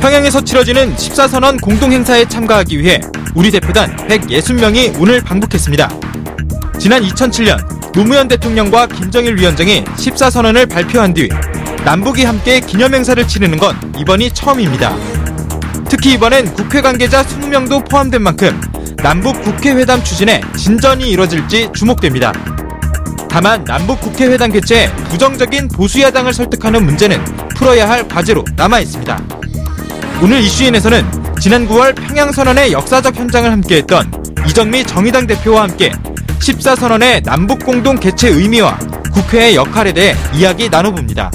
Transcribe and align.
평양에서 0.00 0.40
치러지는 0.40 0.96
14선언 0.96 1.60
공동행사에 1.60 2.24
참가하기 2.24 2.78
위해 2.78 3.00
우리 3.34 3.50
대표단 3.50 3.94
160명이 4.08 4.98
오늘 4.98 5.20
방북했습니다. 5.20 5.90
지난 6.78 7.02
2007년 7.02 7.92
노무현 7.92 8.26
대통령과 8.26 8.86
김정일 8.86 9.36
위원장이 9.36 9.84
14선언을 9.84 10.70
발표한 10.70 11.12
뒤 11.12 11.28
남북이 11.84 12.24
함께 12.24 12.60
기념행사를 12.60 13.28
치르는 13.28 13.58
건 13.58 13.76
이번이 13.98 14.32
처음입니다. 14.32 14.96
특히 15.90 16.14
이번엔 16.14 16.54
국회 16.54 16.80
관계자 16.80 17.22
20명도 17.22 17.86
포함된 17.90 18.22
만큼 18.22 18.58
남북 18.96 19.42
국회회담 19.42 20.02
추진에 20.02 20.40
진전이 20.56 21.10
이뤄질지 21.10 21.70
주목됩니다. 21.74 22.32
다만 23.28 23.64
남북 23.64 24.00
국회회담 24.00 24.50
개최에 24.50 24.90
부정적인 25.10 25.68
보수야당을 25.68 26.32
설득하는 26.32 26.86
문제는 26.86 27.22
풀어야 27.54 27.88
할 27.88 28.08
과제로 28.08 28.44
남아 28.56 28.80
있습니다. 28.80 29.39
오늘 30.22 30.40
이슈인에서는 30.42 31.38
지난 31.40 31.66
9월 31.66 31.94
평양선언의 31.94 32.72
역사적 32.72 33.16
현장을 33.16 33.50
함께했던 33.50 34.12
이정미 34.46 34.84
정의당 34.84 35.26
대표와 35.26 35.62
함께 35.62 35.90
14선언의 36.40 37.24
남북 37.24 37.64
공동 37.64 37.96
개최 37.96 38.28
의미와 38.28 38.78
국회의 39.14 39.56
역할에 39.56 39.94
대해 39.94 40.14
이야기 40.34 40.68
나눠봅니다. 40.68 41.30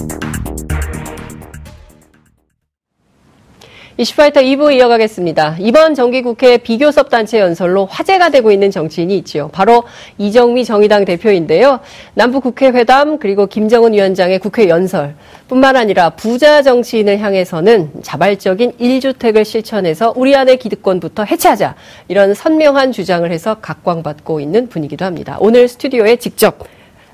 이슈파이터 3.98 4.42
2부 4.42 4.74
이어가겠습니다. 4.74 5.56
이번 5.60 5.96
정기국회 5.96 6.58
비교섭 6.58 7.10
단체 7.10 7.40
연설로 7.40 7.86
화제가 7.86 8.30
되고 8.30 8.52
있는 8.52 8.70
정치인이 8.70 9.18
있지요. 9.20 9.48
바로 9.54 9.84
이정미 10.18 10.66
정의당 10.66 11.06
대표인데요. 11.06 11.80
남북국회 12.14 12.72
회담 12.72 13.18
그리고 13.20 13.48
김정은 13.48 13.94
위원장의 13.94 14.40
국회 14.40 14.68
연설 14.68 15.16
뿐만 15.48 15.78
아니라 15.78 16.10
부자 16.10 16.62
정치인을 16.62 17.20
향해서는 17.20 17.92
자발적인 18.02 18.74
1주택을 18.74 19.46
실천해서 19.46 20.12
우리 20.18 20.36
안의 20.36 20.58
기득권부터 20.58 21.24
해체하자 21.24 21.76
이런 22.10 22.34
선명한 22.34 22.92
주장을 22.92 23.32
해서 23.32 23.60
각광받고 23.62 24.42
있는 24.42 24.68
분위기도 24.68 25.06
합니다. 25.06 25.38
오늘 25.40 25.70
스튜디오에 25.70 26.18
직접 26.18 26.60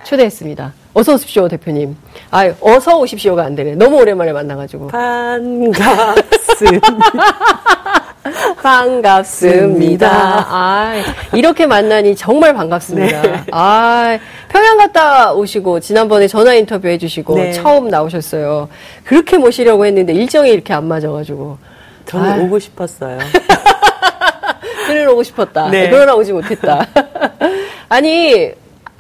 초대했습니다. 0.04 0.81
어서 0.94 1.14
오십시오, 1.14 1.48
대표님. 1.48 1.96
아유, 2.32 2.54
어서 2.60 2.98
오십시오가 3.00 3.44
안 3.44 3.56
되네. 3.56 3.76
너무 3.76 3.98
오랜만에 4.02 4.34
만나가지고. 4.34 4.88
반갑습니다. 4.88 6.16
반갑습니다. 8.62 10.10
아, 10.50 10.94
이렇게 11.34 11.66
만나니 11.66 12.16
정말 12.16 12.54
반갑습니다. 12.54 13.22
네. 13.22 13.44
아, 13.52 14.20
평양 14.50 14.78
갔다 14.78 15.32
오시고 15.34 15.80
지난번에 15.80 16.28
전화 16.28 16.54
인터뷰 16.54 16.88
해주시고 16.90 17.36
네. 17.36 17.54
처음 17.54 17.88
나오셨어요. 17.88 18.68
그렇게 19.06 19.38
모시려고 19.38 19.86
했는데 19.86 20.14
일정이 20.14 20.50
이렇게 20.52 20.74
안 20.74 20.88
맞아가지고 20.88 21.58
저는 22.06 22.30
아유. 22.32 22.44
오고 22.44 22.60
싶었어요. 22.60 23.18
그늘 24.88 25.08
오고 25.08 25.24
싶었다. 25.24 25.70
네. 25.70 25.90
그러나 25.90 26.14
오지 26.16 26.34
못했다. 26.34 26.86
아니. 27.88 28.52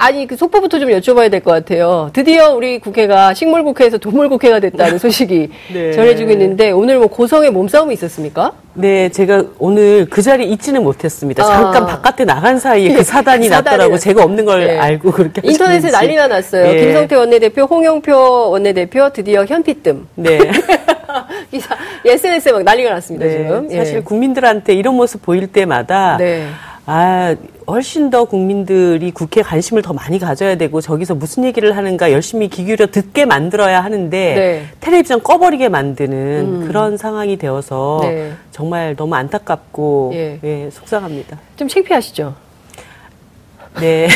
아니 0.03 0.25
그 0.25 0.35
속보부터 0.35 0.80
좀 0.80 0.89
여쭤봐야 0.89 1.30
될 1.30 1.41
것 1.41 1.52
같아요. 1.52 2.09
드디어 2.13 2.55
우리 2.55 2.80
국회가 2.80 3.35
식물 3.35 3.63
국회에서 3.63 3.99
동물 3.99 4.30
국회가 4.30 4.59
됐다는 4.59 4.97
소식이 4.97 5.49
네. 5.73 5.91
전해지고 5.91 6.31
있는데 6.31 6.71
오늘 6.71 6.97
뭐 6.97 7.05
고성의 7.07 7.52
몸싸움이 7.52 7.94
있었습니까? 7.94 8.53
네, 8.73 9.09
제가 9.09 9.44
오늘 9.59 10.07
그 10.09 10.23
자리에 10.23 10.47
있지는 10.47 10.83
못했습니다. 10.83 11.44
아. 11.44 11.47
잠깐 11.47 11.85
바깥에 11.85 12.25
나간 12.25 12.57
사이에 12.57 12.94
그 12.94 13.03
사단이 13.03 13.47
그 13.47 13.49
사단이 13.49 13.49
났더라고. 13.49 13.91
났- 13.94 13.99
제가 13.99 14.23
없는 14.23 14.45
걸 14.45 14.66
네. 14.66 14.79
알고 14.79 15.11
그렇게 15.11 15.41
인터넷에. 15.44 15.91
난리가 15.91 16.27
났어요. 16.27 16.66
예. 16.67 16.79
김성태 16.81 17.16
원내대표, 17.16 17.61
홍영표 17.63 18.49
원내대표 18.49 19.09
드디어 19.11 19.45
현피뜸. 19.45 20.07
네. 20.16 20.39
기사 21.52 21.75
SNS에 22.05 22.52
막 22.53 22.63
난리가 22.63 22.89
났습니다 22.91 23.25
네. 23.27 23.38
지금. 23.38 23.67
예. 23.72 23.77
사실 23.77 24.03
국민들한테 24.03 24.73
이런 24.73 24.95
모습 24.95 25.22
보일 25.22 25.47
때마다 25.47 26.17
네. 26.17 26.47
아, 26.85 27.35
훨씬 27.67 28.09
더 28.09 28.25
국민들이 28.25 29.11
국회에 29.11 29.43
관심을 29.43 29.81
더 29.81 29.94
많이 29.94 30.17
가져야 30.19 30.56
되고 30.56 30.81
저기서 30.81 31.16
무슨 31.16 31.44
얘기를 31.45 31.78
하는가 31.78 32.11
열심히 32.11 32.50
귀 32.50 32.66
기울여 32.66 32.88
듣게 32.88 33.25
만들어야 33.25 33.83
하는데 33.83 34.33
네. 34.35 34.59
음. 34.61 34.69
텔레비전 34.79 35.22
꺼버리게 35.23 35.69
만드는 35.69 36.67
그런 36.67 36.97
상황이 36.97 37.38
되어서 37.38 38.00
네. 38.03 38.31
정말 38.51 38.95
너무 38.95 39.16
안타깝고 39.16 40.11
예. 40.16 40.39
예, 40.44 40.69
속상합니다. 40.72 41.38
좀 41.56 41.67
창피하시죠? 41.67 42.33
네. 43.79 44.07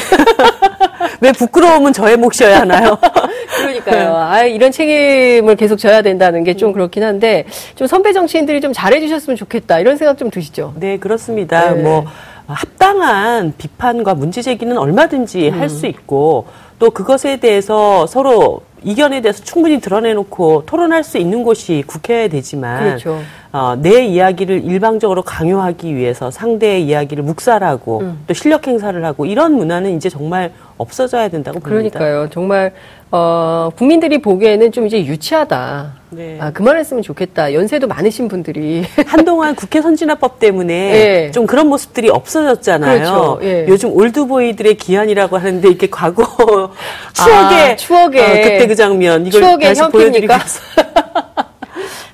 왜 1.21 1.31
부끄러움은 1.31 1.93
저의 1.93 2.17
몫이어야 2.17 2.61
하나요? 2.61 2.97
그러니까요. 3.57 4.15
아, 4.17 4.43
이런 4.43 4.71
책임을 4.71 5.55
계속 5.55 5.77
져야 5.77 6.01
된다는 6.01 6.43
게 6.43 6.55
좀 6.55 6.73
그렇긴 6.73 7.03
한데 7.03 7.45
좀 7.75 7.87
선배 7.87 8.11
정치인들이 8.11 8.59
좀 8.59 8.73
잘해주셨으면 8.73 9.37
좋겠다 9.37 9.79
이런 9.79 9.97
생각 9.97 10.17
좀 10.17 10.29
드시죠? 10.29 10.73
네, 10.77 10.97
그렇습니다. 10.97 11.71
네. 11.73 11.81
뭐 11.81 12.05
합당한 12.47 13.53
비판과 13.57 14.13
문제 14.13 14.41
제기는 14.41 14.77
얼마든지 14.77 15.49
음. 15.49 15.59
할수 15.59 15.87
있고 15.87 16.47
또 16.79 16.89
그것에 16.91 17.37
대해서 17.37 18.05
서로 18.07 18.61
이견에 18.83 19.21
대해서 19.21 19.43
충분히 19.43 19.79
드러내놓고 19.79 20.63
토론할 20.65 21.03
수 21.03 21.17
있는 21.17 21.43
곳이 21.43 21.83
국회여야 21.87 22.27
되지만 22.27 22.83
그렇죠. 22.83 23.19
어, 23.55 23.77
내 23.77 24.03
이야기를 24.03 24.65
일방적으로 24.65 25.21
강요하기 25.21 25.95
위해서 25.95 26.29
상대의 26.29 26.83
이야기를 26.83 27.23
묵살하고 27.23 27.99
음. 28.01 28.23
또 28.27 28.33
실력 28.33 28.67
행사를 28.67 29.01
하고 29.05 29.25
이런 29.25 29.53
문화는 29.53 29.95
이제 29.95 30.09
정말 30.09 30.51
없어져야 30.77 31.29
된다고 31.29 31.61
봅니다. 31.61 31.97
그러니까요. 31.99 32.29
정말 32.31 32.73
어, 33.11 33.69
국민들이 33.77 34.17
보기에는 34.17 34.73
좀 34.73 34.87
이제 34.87 35.05
유치하다. 35.05 35.93
네. 36.09 36.37
아, 36.41 36.51
그만했으면 36.51 37.01
좋겠다. 37.01 37.53
연세도 37.53 37.87
많으신 37.87 38.27
분들이 38.27 38.83
한동안 39.07 39.55
국회 39.55 39.81
선진화법 39.81 40.39
때문에 40.39 40.73
예. 40.73 41.31
좀 41.31 41.45
그런 41.45 41.69
모습들이 41.69 42.09
없어졌잖아요. 42.09 42.97
그렇죠. 42.97 43.39
예. 43.43 43.67
요즘 43.69 43.93
올드보이들의 43.93 44.75
기한이라고 44.75 45.37
하는데 45.37 45.65
이렇게 45.65 45.87
과거 45.89 46.73
추억의 47.13 47.71
아, 47.71 47.75
추억의 47.77 48.21
어, 48.21 48.25
그때 48.25 48.67
그 48.67 48.75
장면 48.75 49.25
이걸 49.25 49.41
추억의 49.41 49.67
다시 49.69 49.81
현피입니까? 49.81 50.39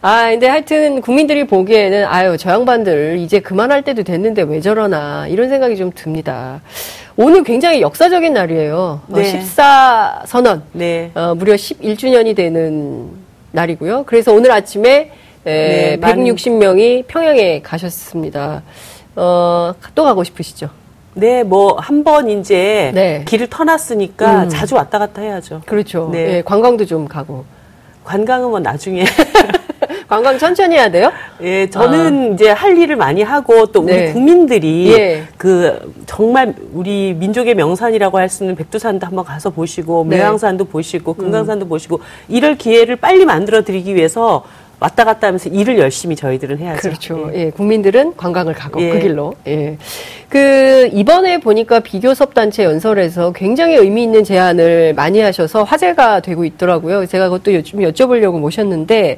아, 0.04 0.30
근데 0.32 0.48
하여튼 0.48 1.00
국민들이 1.02 1.46
보기에는 1.46 2.06
아유, 2.08 2.36
저 2.40 2.50
양반들 2.52 3.20
이제 3.20 3.40
그만할 3.40 3.84
때도 3.84 4.04
됐는데 4.04 4.42
왜 4.44 4.60
저러나 4.60 5.28
이런 5.28 5.50
생각이 5.50 5.78
좀 5.78 5.92
듭니다. 5.94 6.60
오늘 7.18 7.44
굉장히 7.44 7.82
역사적인 7.82 8.34
날이에요. 8.34 9.02
어, 9.08 9.16
네. 9.16 9.24
14 9.26 10.24
선언. 10.26 10.64
네. 10.72 11.12
어, 11.14 11.36
무려 11.36 11.54
11주년이 11.54 12.36
되는 12.36 13.10
날이고요. 13.52 14.06
그래서 14.08 14.34
오늘 14.34 14.52
아침에 14.52 15.12
에, 15.46 15.90
네, 15.92 15.98
만- 15.98 16.16
160명이 16.18 17.06
평양에 17.08 17.62
가셨습니다. 17.62 18.64
어, 19.16 19.74
또 19.94 20.04
가고 20.04 20.24
싶으시죠? 20.24 20.70
네, 21.14 21.44
뭐 21.44 21.76
한 21.80 22.04
번 22.04 22.28
이제 22.30 22.92
네. 22.96 23.24
길을 23.28 23.48
터놨으니까 23.48 24.44
음. 24.44 24.50
자주 24.50 24.76
왔다 24.76 24.98
갔다 24.98 25.22
해야죠. 25.22 25.62
그렇죠. 25.68 26.10
네. 26.12 26.38
예, 26.38 26.42
관광도 26.42 26.86
좀 26.86 27.08
가고. 27.08 27.46
관광은 28.04 28.50
뭐 28.50 28.60
나중에 28.60 29.04
관광 30.12 30.38
천천히 30.38 30.76
해야 30.76 30.92
돼요? 30.92 31.10
예, 31.42 31.70
저는 31.70 32.34
이제 32.34 32.50
할 32.50 32.78
일을 32.78 32.98
많이 32.98 33.24
하고 33.24 33.68
또 33.68 33.80
우리 33.80 33.94
아. 33.94 33.96
네. 33.96 34.12
국민들이 34.12 34.92
예. 34.92 35.24
그 35.38 35.94
정말 36.06 36.54
우리 36.74 37.14
민족의 37.14 37.56
명산이라고 37.56 38.18
할 38.18 38.28
수 38.28 38.44
있는 38.44 38.58
백두산도 38.58 39.08
한번 39.08 39.24
가서 39.24 39.52
보시고 39.52 40.06
네. 40.10 40.18
음. 40.18 40.20
매왕산도 40.20 40.66
보시고 40.66 41.14
금강산도 41.14 41.68
보시고 41.70 42.02
이럴 42.28 42.56
기회를 42.58 42.98
빨리 42.98 43.24
만들어 43.24 43.64
드리기 43.64 43.96
위해서 43.96 44.44
왔다 44.82 45.06
갔다 45.06 45.28
하면서 45.28 45.48
일을 45.50 45.78
열심히 45.80 46.18
저희들은 46.18 46.58
해야죠. 46.58 46.82
그렇죠. 46.82 47.32
예. 47.34 47.46
예, 47.46 47.50
국민들은 47.50 48.18
관광을 48.18 48.54
가고 48.54 48.82
예. 48.82 48.90
그 48.90 49.00
길로. 49.00 49.34
예. 49.48 49.78
그 50.28 50.90
이번에 50.92 51.40
보니까 51.40 51.80
비교섭 51.80 52.34
단체 52.34 52.66
연설에서 52.66 53.32
굉장히 53.32 53.76
의미 53.76 54.04
있는 54.04 54.26
제안을 54.26 54.94
많이 54.94 55.22
하셔서 55.22 55.64
화제가 55.64 56.20
되고 56.20 56.44
있더라고요. 56.44 57.06
제가 57.06 57.30
그것도 57.30 57.54
여, 57.54 57.62
좀 57.62 57.80
여쭤보려고 57.80 58.40
모셨는데 58.40 59.18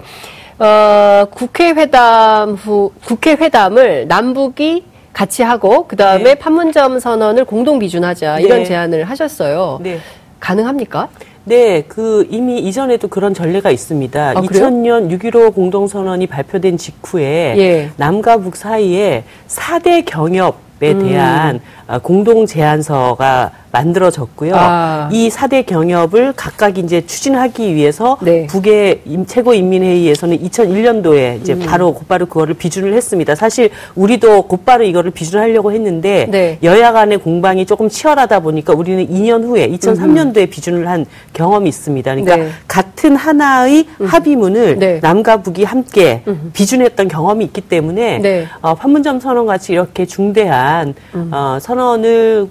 어, 0.60 1.26
국회 1.32 1.70
회담 1.72 2.54
후 2.54 2.92
국회 3.06 3.34
회담을 3.34 4.08
남북이 4.08 4.86
같이 5.14 5.44
하고 5.44 5.88
그 5.88 5.96
다음에 5.96 6.24
네. 6.24 6.36
판문점 6.36 7.00
선언을 7.00 7.46
공동 7.46 7.80
비준하자 7.80 8.40
이런 8.40 8.60
네. 8.60 8.66
제안을 8.66 9.04
하셨어요. 9.06 9.80
네. 9.82 10.00
가능합니까? 10.40 11.10
네, 11.46 11.84
그 11.88 12.26
이미 12.30 12.60
이전에도 12.60 13.08
그런 13.08 13.34
전례가 13.34 13.70
있습니다. 13.70 14.30
아, 14.30 14.34
그래요? 14.42 14.66
2000년 14.66 15.10
6.15 15.10 15.54
공동선언이 15.54 16.28
발표된 16.28 16.78
직후에 16.78 17.56
예. 17.58 17.90
남과 17.98 18.38
북 18.38 18.56
사이에 18.56 19.26
4대 19.48 20.06
경협에 20.06 20.92
음. 20.94 21.00
대한 21.08 21.60
아, 21.83 21.83
공동 22.02 22.46
제안서가 22.46 23.52
만들어졌고요. 23.72 24.54
아. 24.56 25.10
이 25.12 25.30
4대 25.30 25.66
경협을 25.66 26.34
각각 26.36 26.78
이제 26.78 27.04
추진하기 27.08 27.74
위해서 27.74 28.18
네. 28.22 28.46
북의 28.46 29.02
임- 29.06 29.26
최고 29.26 29.56
인민회의에서는 29.56 30.38
2001년도에 30.44 31.42
이제 31.42 31.58
바로 31.58 31.92
곧바로 31.96 32.28
그거를 32.28 32.54
비준을 32.54 32.94
했습니다. 32.94 33.34
사실 33.34 33.72
우리도 33.96 34.44
곧바로 34.44 34.84
이거를 34.84 35.10
비준하려고 35.10 35.72
했는데 35.72 36.28
네. 36.30 36.60
여야 36.62 36.92
간의 36.92 37.18
공방이 37.18 37.66
조금 37.66 37.90
치열하다 37.90 38.42
보니까 38.42 38.74
우리는 38.74 39.08
2년 39.08 39.44
후에 39.44 39.68
2003년도에 39.72 40.52
비준을 40.52 40.88
한 40.88 41.08
경험이 41.34 41.68
있습니다. 41.70 42.12
그러니까 42.12 42.36
네. 42.36 42.50
같은 42.68 43.16
하나의 43.16 43.88
합의문을 44.06 44.78
네. 44.78 45.00
남과 45.02 45.38
북이 45.38 45.64
함께 45.64 46.22
비준했던 46.54 47.08
경험이 47.08 47.46
있기 47.46 47.62
때문에 47.62 48.20
네. 48.20 48.46
어, 48.62 48.76
판문점 48.76 49.20
선언 49.20 49.48
같이 49.48 49.74
이렇게 49.74 50.06
중대한 50.06 50.94
음. 51.16 51.30
어, 51.34 51.58
선 51.60 51.73
언을 51.80 52.48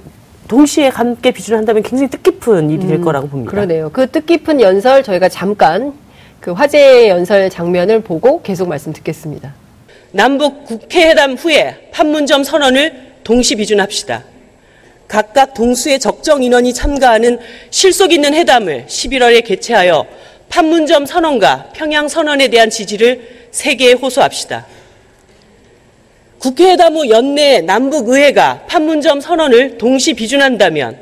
동시에 0.48 0.88
함께 0.88 1.30
비준한다면 1.30 1.82
굉장히 1.82 2.10
뜻깊은 2.10 2.70
일이 2.70 2.86
될 2.86 3.00
거라고 3.00 3.28
봅니다. 3.28 3.50
음, 3.50 3.50
그러네요. 3.50 3.90
그 3.92 4.06
뜻깊은 4.10 4.60
연설 4.60 5.02
저희가 5.02 5.28
잠깐 5.28 5.94
그 6.40 6.52
화제의 6.52 7.08
연설 7.08 7.48
장면을 7.48 8.00
보고 8.02 8.42
계속 8.42 8.69
말씀 8.69 8.92
듣겠습니다. 8.92 9.54
남북 10.10 10.64
국회회담 10.64 11.34
후에 11.34 11.88
판문점 11.92 12.44
선언을 12.44 13.12
동시 13.24 13.56
비준합시다. 13.56 14.24
각각 15.08 15.54
동수의 15.54 16.00
적정 16.00 16.42
인원이 16.42 16.75
참가하는 16.75 17.38
실속 17.70 18.12
있는 18.12 18.34
회담을 18.34 18.86
11월에 18.88 19.44
개최하여 19.44 20.06
판문점 20.48 21.06
선언과 21.06 21.70
평양 21.72 22.08
선언에 22.08 22.48
대한 22.48 22.68
지지를 22.68 23.46
세계에 23.52 23.92
호소합시다. 23.92 24.66
국회회담 26.42 26.96
후 26.96 27.08
연내 27.08 27.60
남북의회가 27.60 28.64
판문점 28.66 29.20
선언을 29.20 29.78
동시 29.78 30.12
비준한다면 30.12 30.98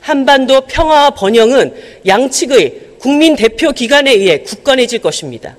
한반도 0.00 0.60
평화와 0.60 1.10
번영은 1.10 1.74
양측의 2.06 2.98
국민 3.00 3.34
대표 3.34 3.72
기관에 3.72 4.12
의해 4.12 4.38
굳건해질 4.42 5.00
것입니다. 5.00 5.56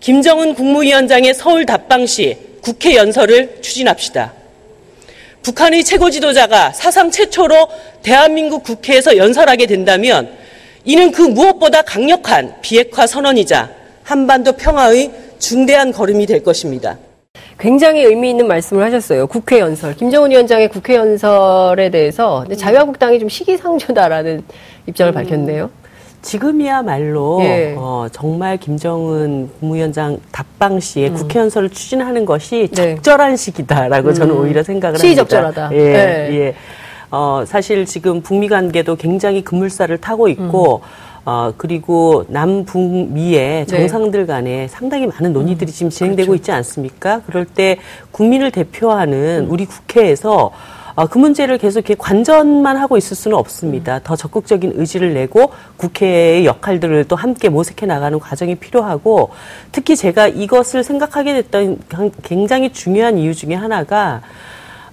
김정은 0.00 0.54
국무위원장의 0.54 1.34
서울 1.34 1.64
답방 1.66 2.04
시 2.04 2.36
국회 2.62 2.96
연설을 2.96 3.58
추진합시다. 3.62 4.32
북한의 5.42 5.84
최고 5.84 6.10
지도자가 6.10 6.72
사상 6.72 7.12
최초로 7.12 7.68
대한민국 8.02 8.64
국회에서 8.64 9.16
연설하게 9.16 9.66
된다면 9.66 10.36
이는 10.84 11.12
그 11.12 11.22
무엇보다 11.22 11.82
강력한 11.82 12.56
비핵화 12.60 13.06
선언이자 13.06 13.70
한반도 14.02 14.52
평화의 14.52 15.12
중대한 15.38 15.92
걸음이 15.92 16.26
될 16.26 16.42
것입니다. 16.42 16.98
굉장히 17.64 18.04
의미 18.04 18.28
있는 18.28 18.46
말씀을 18.46 18.84
하셨어요. 18.84 19.26
국회 19.26 19.58
연설. 19.58 19.96
김정은 19.96 20.30
위원장의 20.30 20.68
국회 20.68 20.96
연설에 20.96 21.88
대해서 21.88 22.40
근데 22.40 22.56
자유한국당이 22.56 23.18
좀 23.18 23.30
시기상조다라는 23.30 24.42
입장을 24.86 25.14
밝혔네요. 25.14 25.70
지금이야말로 26.20 27.40
예. 27.42 27.74
어, 27.78 28.06
정말 28.12 28.58
김정은 28.58 29.48
국무위원장 29.58 30.18
답방 30.30 30.78
시에 30.78 31.08
국회 31.08 31.38
연설을 31.38 31.70
추진하는 31.70 32.26
것이 32.26 32.68
음. 32.70 32.74
네. 32.74 32.94
적절한 32.96 33.38
시기다라고 33.38 34.12
저는 34.12 34.36
오히려 34.36 34.62
생각을. 34.62 34.98
합니다. 35.46 35.70
예, 35.72 35.78
네. 35.78 36.28
예. 36.32 36.54
어, 37.10 37.44
사실 37.46 37.86
지금 37.86 38.20
북미 38.20 38.48
관계도 38.48 38.96
굉장히 38.96 39.42
급물살을 39.42 39.98
타고 39.98 40.28
있고 40.28 40.82
어, 41.24 41.52
그리고 41.56 42.24
남북미의 42.28 43.64
네. 43.64 43.66
정상들 43.66 44.26
간에 44.26 44.68
상당히 44.68 45.06
많은 45.06 45.32
논의들이 45.32 45.72
지금 45.72 45.90
진행되고 45.90 46.26
그렇죠. 46.28 46.40
있지 46.40 46.52
않습니까? 46.52 47.22
그럴 47.26 47.46
때 47.46 47.78
국민을 48.10 48.48
음. 48.48 48.52
대표하는 48.52 49.46
우리 49.48 49.64
국회에서 49.64 50.50
어, 50.96 51.06
그 51.06 51.18
문제를 51.18 51.58
계속 51.58 51.80
이렇게 51.80 51.96
관전만 51.96 52.76
하고 52.76 52.96
있을 52.96 53.16
수는 53.16 53.36
없습니다. 53.36 54.00
더 54.04 54.14
적극적인 54.14 54.74
의지를 54.76 55.12
내고 55.14 55.50
국회의 55.76 56.46
역할들을 56.46 57.04
또 57.08 57.16
함께 57.16 57.48
모색해 57.48 57.86
나가는 57.86 58.20
과정이 58.20 58.54
필요하고 58.54 59.30
특히 59.72 59.96
제가 59.96 60.28
이것을 60.28 60.84
생각하게 60.84 61.34
됐던 61.42 61.78
강- 61.88 62.12
굉장히 62.22 62.72
중요한 62.72 63.18
이유 63.18 63.34
중에 63.34 63.54
하나가 63.54 64.20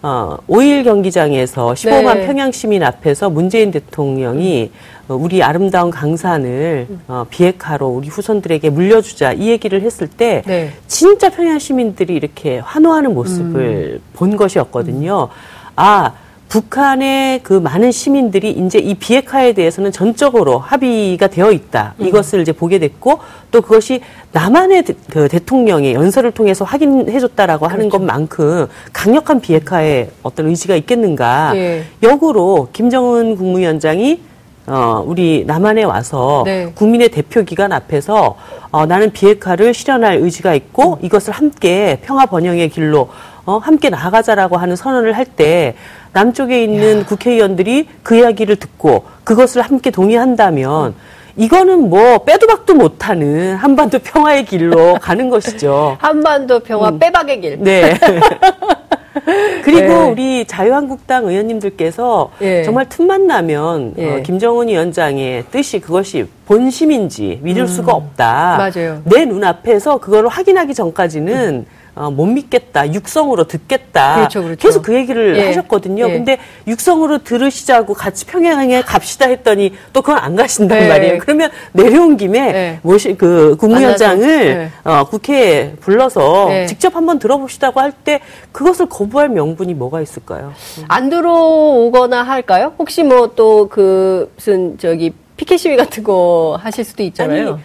어, 0.03 0.37
5일 0.47 0.83
경기장에서 0.83 1.73
15만 1.73 2.15
네. 2.15 2.25
평양 2.25 2.51
시민 2.51 2.81
앞에서 2.81 3.29
문재인 3.29 3.69
대통령이 3.69 4.71
어, 5.07 5.15
우리 5.15 5.43
아름다운 5.43 5.91
강산을 5.91 6.87
어, 7.07 7.25
비핵화로 7.29 7.87
우리 7.87 8.07
후손들에게 8.07 8.71
물려주자 8.71 9.33
이 9.33 9.49
얘기를 9.49 9.81
했을 9.81 10.07
때 10.07 10.41
네. 10.47 10.71
진짜 10.87 11.29
평양 11.29 11.59
시민들이 11.59 12.15
이렇게 12.15 12.59
환호하는 12.59 13.13
모습을 13.13 14.01
본 14.13 14.35
것이었거든요. 14.37 15.29
아, 15.75 16.13
북한의 16.61 17.43
그 17.43 17.53
많은 17.53 17.93
시민들이 17.93 18.51
이제 18.51 18.77
이 18.77 18.93
비핵화에 18.93 19.53
대해서는 19.53 19.93
전적으로 19.93 20.57
합의가 20.59 21.27
되어 21.27 21.49
있다. 21.49 21.93
이것을 21.97 22.41
이제 22.41 22.51
보게 22.51 22.77
됐고 22.77 23.19
또 23.51 23.61
그것이 23.61 24.01
남한의 24.33 24.83
대- 24.83 24.93
그 25.09 25.29
대통령의 25.29 25.93
연설을 25.93 26.31
통해서 26.31 26.65
확인해줬다라고 26.65 27.67
하는 27.67 27.87
것만큼 27.87 28.67
강력한 28.91 29.39
비핵화의 29.39 30.09
어떤 30.23 30.47
의지가 30.49 30.75
있겠는가. 30.75 31.53
예. 31.55 31.83
역으로 32.03 32.67
김정은 32.73 33.37
국무위원장이 33.37 34.19
어, 34.67 35.03
우리 35.05 35.45
남한에 35.47 35.83
와서 35.83 36.43
네. 36.45 36.71
국민의 36.75 37.09
대표 37.09 37.43
기관 37.43 37.71
앞에서 37.71 38.35
어, 38.71 38.85
나는 38.85 39.11
비핵화를 39.11 39.73
실현할 39.73 40.17
의지가 40.17 40.53
있고 40.53 40.99
이것을 41.01 41.33
함께 41.33 41.99
평화 42.03 42.25
번영의 42.25 42.69
길로 42.69 43.09
어, 43.45 43.57
함께 43.57 43.89
나아가자라고 43.89 44.57
하는 44.57 44.75
선언을 44.75 45.13
할 45.13 45.25
때 45.25 45.75
남쪽에 46.13 46.61
있는 46.63 47.05
국회의원들이 47.05 47.87
그 48.03 48.15
이야기를 48.17 48.57
듣고 48.57 49.05
그것을 49.23 49.61
함께 49.61 49.91
동의한다면 49.91 50.93
이거는 51.37 51.89
뭐 51.89 52.17
빼도 52.19 52.47
박도 52.47 52.73
못하는 52.73 53.55
한반도 53.55 53.99
평화의 53.99 54.43
길로 54.45 54.95
가는 55.01 55.29
것이죠. 55.29 55.95
한반도 55.99 56.59
평화 56.59 56.91
빼박의 56.97 57.41
길. 57.41 57.57
네. 57.61 57.93
그리고 59.63 59.79
네. 59.87 60.09
우리 60.09 60.45
자유한국당 60.45 61.25
의원님들께서 61.27 62.31
예. 62.41 62.63
정말 62.63 62.87
틈만 62.89 63.27
나면 63.27 63.93
예. 63.97 64.09
어, 64.09 64.21
김정은 64.23 64.67
위원장의 64.67 65.45
뜻이 65.51 65.79
그것이 65.79 66.25
본심인지 66.45 67.39
믿을 67.41 67.67
수가 67.67 67.93
없다. 67.93 68.55
음. 68.55 68.57
맞아요. 68.57 69.01
내 69.05 69.25
눈앞에서 69.25 69.97
그걸 69.97 70.27
확인하기 70.27 70.73
전까지는 70.73 71.65
어, 71.93 72.09
못 72.09 72.25
믿겠다. 72.25 72.93
육성으로 72.93 73.45
듣겠다. 73.45 74.15
그렇죠, 74.15 74.43
그렇죠. 74.43 74.59
계속 74.61 74.81
그 74.83 74.95
얘기를 74.95 75.37
예. 75.37 75.47
하셨거든요. 75.47 76.07
예. 76.07 76.11
근데 76.13 76.37
육성으로 76.67 77.19
들으시자고 77.23 77.93
같이 77.93 78.25
평양에 78.25 78.81
갑시다 78.81 79.27
했더니 79.27 79.73
또 79.91 80.01
그건 80.01 80.19
안 80.19 80.35
가신단 80.35 80.79
네. 80.79 80.87
말이에요. 80.87 81.17
그러면 81.19 81.51
내려온 81.73 82.15
김에 82.17 82.51
네. 82.51 82.79
모시 82.81 83.15
그 83.15 83.57
국무위원장을 83.59 84.27
네. 84.57 84.69
어, 84.85 85.03
국회에 85.03 85.73
불러서 85.81 86.45
네. 86.49 86.65
직접 86.65 86.95
한번 86.95 87.19
들어보시다고 87.19 87.79
할 87.79 87.91
때 88.05 88.21
그것을 88.53 88.87
거부할 88.87 89.29
명분이 89.29 89.73
뭐가 89.73 90.01
있을까요? 90.01 90.53
안 90.87 91.09
들어오거나 91.09 92.23
할까요? 92.23 92.73
혹시 92.79 93.03
뭐 93.03 93.27
또 93.35 93.67
그 93.69 94.31
무슨 94.35 94.77
저기 94.77 95.13
피켓 95.37 95.59
시위 95.59 95.75
같은 95.77 96.03
거 96.03 96.57
하실 96.61 96.83
수도 96.83 97.03
있잖아요. 97.03 97.49
아니, 97.53 97.61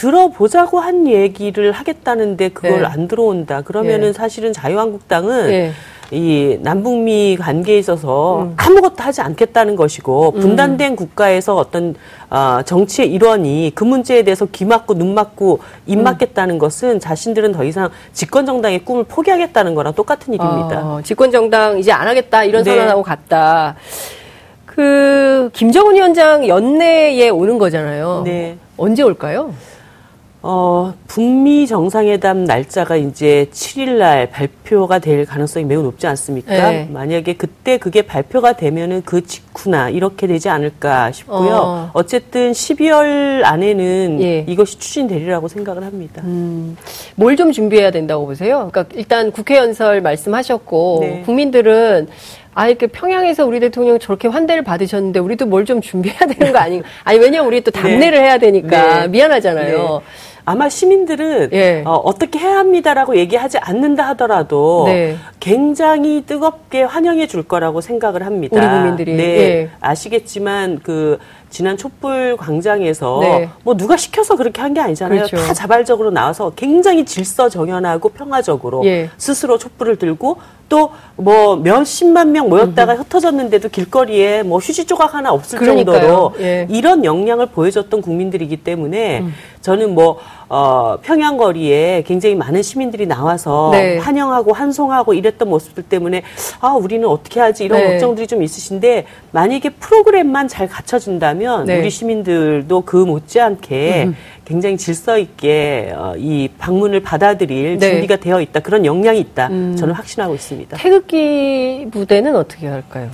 들어보자고 0.00 0.80
한 0.80 1.06
얘기를 1.06 1.72
하겠다는데 1.72 2.48
그걸 2.50 2.80
네. 2.80 2.86
안 2.86 3.06
들어온다. 3.06 3.60
그러면은 3.60 4.08
예. 4.08 4.12
사실은 4.14 4.54
자유한국당은 4.54 5.50
예. 5.50 5.72
이 6.10 6.58
남북미 6.62 7.36
관계에 7.38 7.78
있어서 7.78 8.50
아무것도 8.56 8.96
하지 8.98 9.20
않겠다는 9.20 9.76
것이고 9.76 10.32
분단된 10.32 10.96
국가에서 10.96 11.54
어떤 11.54 11.94
어, 12.30 12.60
정치의 12.64 13.12
일원이 13.12 13.72
그 13.74 13.84
문제에 13.84 14.22
대해서 14.22 14.46
귀 14.46 14.64
막고 14.64 14.94
눈 14.94 15.14
막고 15.14 15.60
입 15.86 15.98
막겠다는 15.98 16.58
것은 16.58 16.98
자신들은 16.98 17.52
더 17.52 17.62
이상 17.62 17.90
집권 18.12 18.46
정당의 18.46 18.84
꿈을 18.84 19.04
포기하겠다는 19.04 19.74
거랑 19.74 19.94
똑같은 19.94 20.32
일입니다. 20.32 20.80
어, 20.82 21.00
집권 21.04 21.30
정당 21.30 21.78
이제 21.78 21.92
안 21.92 22.08
하겠다 22.08 22.42
이런 22.42 22.64
네. 22.64 22.70
선언하고 22.70 23.02
갔다. 23.02 23.76
그 24.64 25.50
김정은 25.52 25.94
위원장 25.94 26.48
연내에 26.48 27.28
오는 27.28 27.58
거잖아요. 27.58 28.22
네. 28.24 28.56
언제 28.78 29.02
올까요? 29.02 29.52
어, 30.42 30.94
북미 31.06 31.66
정상회담 31.66 32.44
날짜가 32.44 32.96
이제 32.96 33.46
7일 33.52 33.98
날 33.98 34.30
발표가 34.30 34.98
될 34.98 35.26
가능성이 35.26 35.66
매우 35.66 35.82
높지 35.82 36.06
않습니까? 36.06 36.50
네. 36.70 36.88
만약에 36.90 37.34
그때 37.34 37.76
그게 37.76 38.00
발표가 38.02 38.54
되면은 38.54 39.02
그 39.04 39.22
직후나 39.26 39.90
이렇게 39.90 40.26
되지 40.26 40.48
않을까 40.48 41.12
싶고요. 41.12 41.54
어. 41.54 41.90
어. 41.92 42.02
쨌든 42.04 42.52
12월 42.52 43.44
안에는 43.44 44.18
예. 44.22 44.44
이것이 44.48 44.78
추진되리라고 44.78 45.48
생각을 45.48 45.84
합니다. 45.84 46.22
뭘좀 47.16 47.52
준비해야 47.52 47.90
된다고 47.90 48.24
보세요? 48.24 48.70
그러니까 48.72 48.86
일단 48.96 49.32
국회 49.32 49.58
연설 49.58 50.00
말씀하셨고 50.00 50.98
네. 51.02 51.22
국민들은 51.26 52.08
아 52.52 52.66
이렇게 52.66 52.86
평양에서 52.88 53.46
우리 53.46 53.60
대통령 53.60 53.98
저렇게 53.98 54.26
환대를 54.26 54.64
받으셨는데 54.64 55.20
우리도 55.20 55.46
뭘 55.46 55.64
좀 55.64 55.80
준비해야 55.80 56.20
되는 56.20 56.52
거 56.52 56.58
아닌가? 56.58 56.88
아니 57.04 57.18
왜냐면 57.18 57.46
우리 57.46 57.60
또 57.60 57.70
답례를 57.70 58.18
해야 58.18 58.38
되니까 58.38 59.02
네. 59.02 59.08
미안하잖아요. 59.08 60.00
네. 60.40 60.42
아마 60.44 60.68
시민들은 60.68 61.50
예. 61.52 61.82
어, 61.86 62.12
떻게 62.18 62.38
해야 62.38 62.58
합니다라고 62.58 63.16
얘기하지 63.16 63.58
않는다 63.58 64.08
하더라도 64.08 64.84
네. 64.86 65.16
굉장히 65.38 66.22
뜨겁게 66.26 66.82
환영해 66.82 67.26
줄 67.26 67.42
거라고 67.42 67.80
생각을 67.80 68.24
합니다. 68.24 68.56
우리 68.56 68.66
국민들이. 68.66 69.16
네. 69.16 69.24
예. 69.24 69.70
아시겠지만 69.80 70.80
그 70.82 71.18
지난 71.50 71.76
촛불 71.76 72.36
광장에서 72.36 73.18
네. 73.20 73.48
뭐 73.64 73.76
누가 73.76 73.96
시켜서 73.96 74.36
그렇게 74.36 74.60
한 74.62 74.70
게 74.70 74.80
아니잖아요. 74.80 75.24
그렇죠. 75.26 75.36
다 75.36 75.52
자발적으로 75.52 76.12
나와서 76.12 76.52
굉장히 76.54 77.04
질서 77.04 77.48
정연하고 77.48 78.10
평화적으로 78.10 78.84
예. 78.84 79.10
스스로 79.18 79.58
촛불을 79.58 79.96
들고 79.96 80.36
또 80.68 80.92
뭐 81.16 81.56
몇십만 81.56 82.32
명 82.32 82.48
모였다가 82.48 82.94
흩어졌는데도 82.94 83.68
길거리에 83.68 84.42
뭐 84.42 84.58
휴지 84.58 84.86
조각 84.86 85.14
하나 85.14 85.32
없을 85.32 85.58
그러니까요. 85.58 86.00
정도로 86.00 86.34
예. 86.40 86.66
이런 86.70 87.04
역량을 87.04 87.46
보여줬던 87.46 88.00
국민들이기 88.00 88.58
때문에 88.58 89.20
음. 89.20 89.34
저는 89.60 89.94
뭐 89.94 90.18
어, 90.52 90.98
평양 91.00 91.36
거리에 91.36 92.02
굉장히 92.04 92.34
많은 92.34 92.62
시민들이 92.62 93.06
나와서 93.06 93.70
네. 93.72 93.98
환영하고 93.98 94.52
환송하고 94.52 95.14
이랬던 95.14 95.48
모습들 95.48 95.84
때문에 95.84 96.22
아 96.58 96.72
우리는 96.72 97.06
어떻게 97.08 97.38
하지 97.38 97.64
이런 97.64 97.78
네. 97.78 97.90
걱정들이 97.92 98.26
좀 98.26 98.42
있으신데 98.42 99.06
만약에 99.30 99.70
프로그램만 99.70 100.48
잘 100.48 100.66
갖춰진다면 100.66 101.66
네. 101.66 101.76
음. 101.76 101.80
우리 101.80 101.90
시민들도 101.90 102.80
그 102.80 102.96
못지않게 102.96 104.10
굉장히 104.44 104.76
질서 104.76 105.18
있게 105.18 105.92
어, 105.94 106.14
이 106.18 106.48
방문을 106.58 107.00
받아들일 107.00 107.78
네. 107.78 107.86
음. 107.86 107.92
준비가 107.92 108.16
되어 108.16 108.40
있다 108.40 108.58
그런 108.58 108.84
역량이 108.84 109.20
있다 109.20 109.46
저는 109.48 109.92
확신하고 109.92 110.34
있습니다. 110.34 110.78
태극기 110.78 111.86
부대는 111.92 112.34
어떻게 112.34 112.66
할까요? 112.66 113.08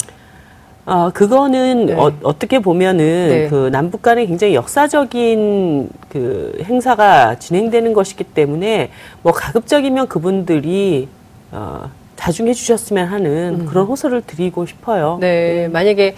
어, 0.87 1.11
그거는 1.12 1.87
네. 1.87 1.93
어, 1.95 2.12
어떻게 2.23 2.61
보면은 2.61 3.28
네. 3.28 3.49
그 3.49 3.69
남북 3.73 4.02
간에 4.02 4.25
굉장히 4.25 4.55
역사적인 4.55 5.88
그 6.09 6.59
행사가 6.64 7.38
진행되는 7.40 7.93
것이기 7.93 8.23
때문에 8.23 8.90
뭐 9.23 9.33
가급적이면 9.33 10.07
그분들이 10.07 11.09
어, 11.50 11.90
자중해 12.14 12.55
주셨으면 12.55 13.09
하는 13.09 13.66
그런 13.66 13.87
호소를 13.87 14.23
드리고 14.23 14.64
싶어요. 14.66 15.16
음. 15.16 15.21
네, 15.21 15.69
만약에 15.73 16.14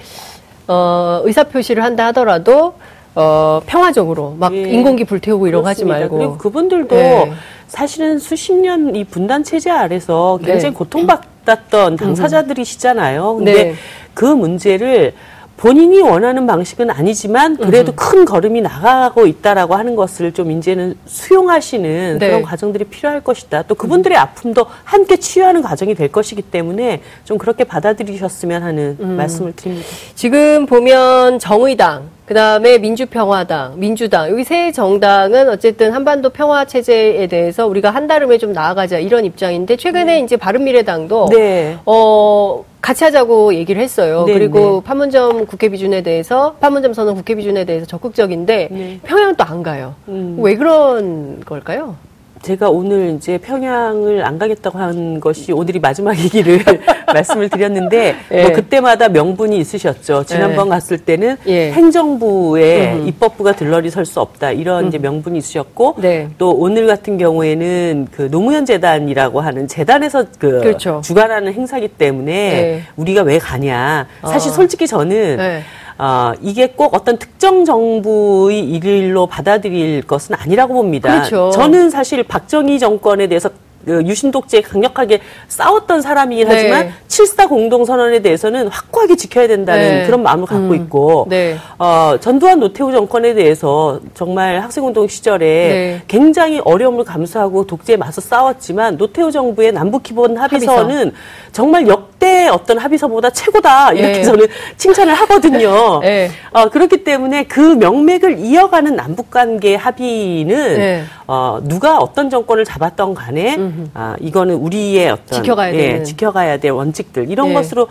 어, 0.68 1.22
의사 1.24 1.44
표시를 1.44 1.82
한다 1.82 2.06
하더라도 2.08 2.74
어, 3.14 3.60
평화적으로 3.64 4.36
막 4.38 4.54
예. 4.54 4.62
인공기 4.68 5.04
불태우고 5.04 5.48
이러고 5.48 5.66
하지 5.66 5.82
그렇습니다. 5.82 5.98
말고 6.00 6.16
그리고 6.18 6.38
그분들도 6.38 6.94
네. 6.94 7.32
사실은 7.68 8.18
수십 8.18 8.52
년 8.52 8.94
이 8.94 9.02
분단 9.04 9.42
체제 9.44 9.70
아래서 9.70 10.36
굉장히 10.38 10.60
네. 10.60 10.68
음. 10.68 10.74
고통받았던 10.74 11.96
당사자들이시잖아요. 11.96 13.34
근데 13.36 13.52
네. 13.52 13.74
그 14.18 14.24
문제를 14.24 15.14
본인이 15.56 16.00
원하는 16.00 16.44
방식은 16.44 16.90
아니지만 16.90 17.56
그래도 17.56 17.92
큰 17.94 18.24
걸음이 18.24 18.60
나가고 18.62 19.26
있다라고 19.26 19.76
하는 19.76 19.94
것을 19.94 20.32
좀 20.32 20.50
이제는 20.50 20.96
수용하시는 21.06 22.18
네. 22.18 22.26
그런 22.26 22.42
과정들이 22.42 22.84
필요할 22.84 23.22
것이다. 23.22 23.62
또 23.68 23.76
그분들의 23.76 24.18
아픔도 24.18 24.66
함께 24.82 25.18
치유하는 25.18 25.62
과정이 25.62 25.94
될 25.94 26.10
것이기 26.10 26.42
때문에 26.42 27.00
좀 27.24 27.38
그렇게 27.38 27.62
받아들이셨으면 27.62 28.62
하는 28.64 28.96
음. 28.98 29.16
말씀을 29.16 29.52
드립니다. 29.54 29.86
지금 30.16 30.66
보면 30.66 31.38
정의당, 31.38 32.10
그 32.28 32.34
다음에 32.34 32.76
민주평화당, 32.76 33.80
민주당 33.80 34.28
여기 34.28 34.44
세 34.44 34.70
정당은 34.70 35.48
어쨌든 35.48 35.92
한반도 35.92 36.28
평화 36.28 36.66
체제에 36.66 37.26
대해서 37.26 37.66
우리가 37.66 37.88
한다름에 37.88 38.36
좀 38.36 38.52
나아가자 38.52 38.98
이런 38.98 39.24
입장인데 39.24 39.76
최근에 39.76 40.20
이제 40.20 40.36
바른미래당도 40.36 41.30
네. 41.30 41.78
어 41.86 42.66
같이 42.82 43.04
하자고 43.04 43.54
얘기를 43.54 43.80
했어요. 43.80 44.24
네, 44.26 44.34
그리고 44.34 44.82
네. 44.82 44.86
판문점 44.86 45.46
국회 45.46 45.70
비준에 45.70 46.02
대해서 46.02 46.52
판문점 46.60 46.92
선언 46.92 47.14
국회 47.14 47.34
비준에 47.34 47.64
대해서 47.64 47.86
적극적인데 47.86 48.68
네. 48.70 49.00
평양은 49.04 49.36
또안 49.36 49.62
가요. 49.62 49.94
음. 50.08 50.36
왜 50.38 50.54
그런 50.54 51.40
걸까요? 51.46 51.96
제가 52.42 52.70
오늘 52.70 53.14
이제 53.16 53.38
평양을 53.38 54.24
안 54.24 54.38
가겠다고 54.38 54.78
한 54.78 55.20
것이 55.20 55.52
오늘이 55.52 55.78
마지막이기를 55.78 56.60
말씀을 57.12 57.48
드렸는데 57.48 58.14
예. 58.30 58.42
뭐 58.42 58.52
그때마다 58.52 59.08
명분이 59.08 59.58
있으셨죠. 59.58 60.24
지난번 60.24 60.66
예. 60.66 60.70
갔을 60.70 60.98
때는 60.98 61.36
예. 61.46 61.72
행정부에 61.72 62.92
음. 62.94 63.08
입법부가 63.08 63.52
들러리 63.52 63.90
설 63.90 64.08
수 64.08 64.20
없다 64.20 64.52
이런 64.52 64.88
이제 64.88 64.96
명분이 64.96 65.36
있으셨고 65.36 65.96
네. 65.98 66.30
또 66.38 66.52
오늘 66.52 66.86
같은 66.86 67.18
경우에는 67.18 68.08
그 68.10 68.30
노무현 68.30 68.64
재단이라고 68.64 69.42
하는 69.42 69.68
재단에서 69.68 70.24
그 70.38 70.60
그렇죠. 70.60 71.02
주관하는 71.04 71.52
행사기 71.52 71.88
때문에 71.88 72.32
네. 72.32 72.82
우리가 72.96 73.20
왜 73.22 73.38
가냐. 73.38 74.06
사실 74.22 74.50
아. 74.50 74.54
솔직히 74.54 74.86
저는 74.86 75.62
네. 75.98 76.04
어, 76.04 76.32
이게 76.40 76.68
꼭 76.68 76.94
어떤 76.94 77.18
특정 77.18 77.64
정부의 77.64 78.60
일로 78.60 79.26
받아들일 79.26 80.02
것은 80.02 80.36
아니라고 80.36 80.74
봅니다. 80.74 81.10
그렇죠. 81.10 81.50
저는 81.50 81.90
사실 81.90 82.22
박정희 82.22 82.78
정권에 82.78 83.26
대해서 83.26 83.48
그 83.48 83.67
유신 83.88 84.30
독재에 84.30 84.60
강력하게 84.60 85.20
싸웠던 85.48 86.02
사람이긴 86.02 86.48
네. 86.48 86.54
하지만 86.54 86.92
7.4 87.08 87.48
공동선언에 87.48 88.20
대해서는 88.20 88.68
확고하게 88.68 89.16
지켜야 89.16 89.48
된다는 89.48 89.82
네. 89.82 90.06
그런 90.06 90.22
마음을 90.22 90.46
갖고 90.46 90.68
음. 90.68 90.74
있고 90.74 91.26
네. 91.28 91.56
어, 91.78 92.16
전두환 92.20 92.60
노태우 92.60 92.92
정권에 92.92 93.34
대해서 93.34 94.00
정말 94.14 94.60
학생운동 94.60 95.08
시절에 95.08 95.46
네. 95.46 96.02
굉장히 96.06 96.60
어려움을 96.64 97.04
감수하고 97.04 97.66
독재에 97.66 97.96
맞서 97.96 98.20
싸웠지만 98.20 98.96
노태우 98.96 99.32
정부의 99.32 99.72
남북 99.72 100.02
기본 100.02 100.36
합의서는 100.36 101.12
정말 101.52 101.88
역대 101.88 102.48
어떤 102.48 102.78
합의서보다 102.78 103.30
최고다 103.30 103.92
이렇게 103.92 104.18
예. 104.18 104.22
저는 104.22 104.46
칭찬을 104.76 105.14
하거든요. 105.14 106.00
예. 106.04 106.30
어, 106.52 106.68
그렇기 106.68 107.04
때문에 107.04 107.44
그 107.44 107.60
명맥을 107.60 108.38
이어가는 108.38 108.94
남북 108.96 109.30
관계 109.30 109.74
합의는 109.74 110.76
네. 110.76 111.04
어, 111.26 111.60
누가 111.62 111.98
어떤 111.98 112.30
정권을 112.30 112.64
잡았던 112.64 113.14
간에 113.14 113.56
아, 113.94 114.16
이거는 114.20 114.54
우리의 114.56 115.10
어떤 115.10 115.42
지켜가야 115.42 115.74
예, 115.74 115.76
되는. 115.76 116.04
지켜가야 116.04 116.58
될 116.58 116.70
원칙들 116.72 117.30
이런 117.30 117.50
예. 117.50 117.54
것으로 117.54 117.88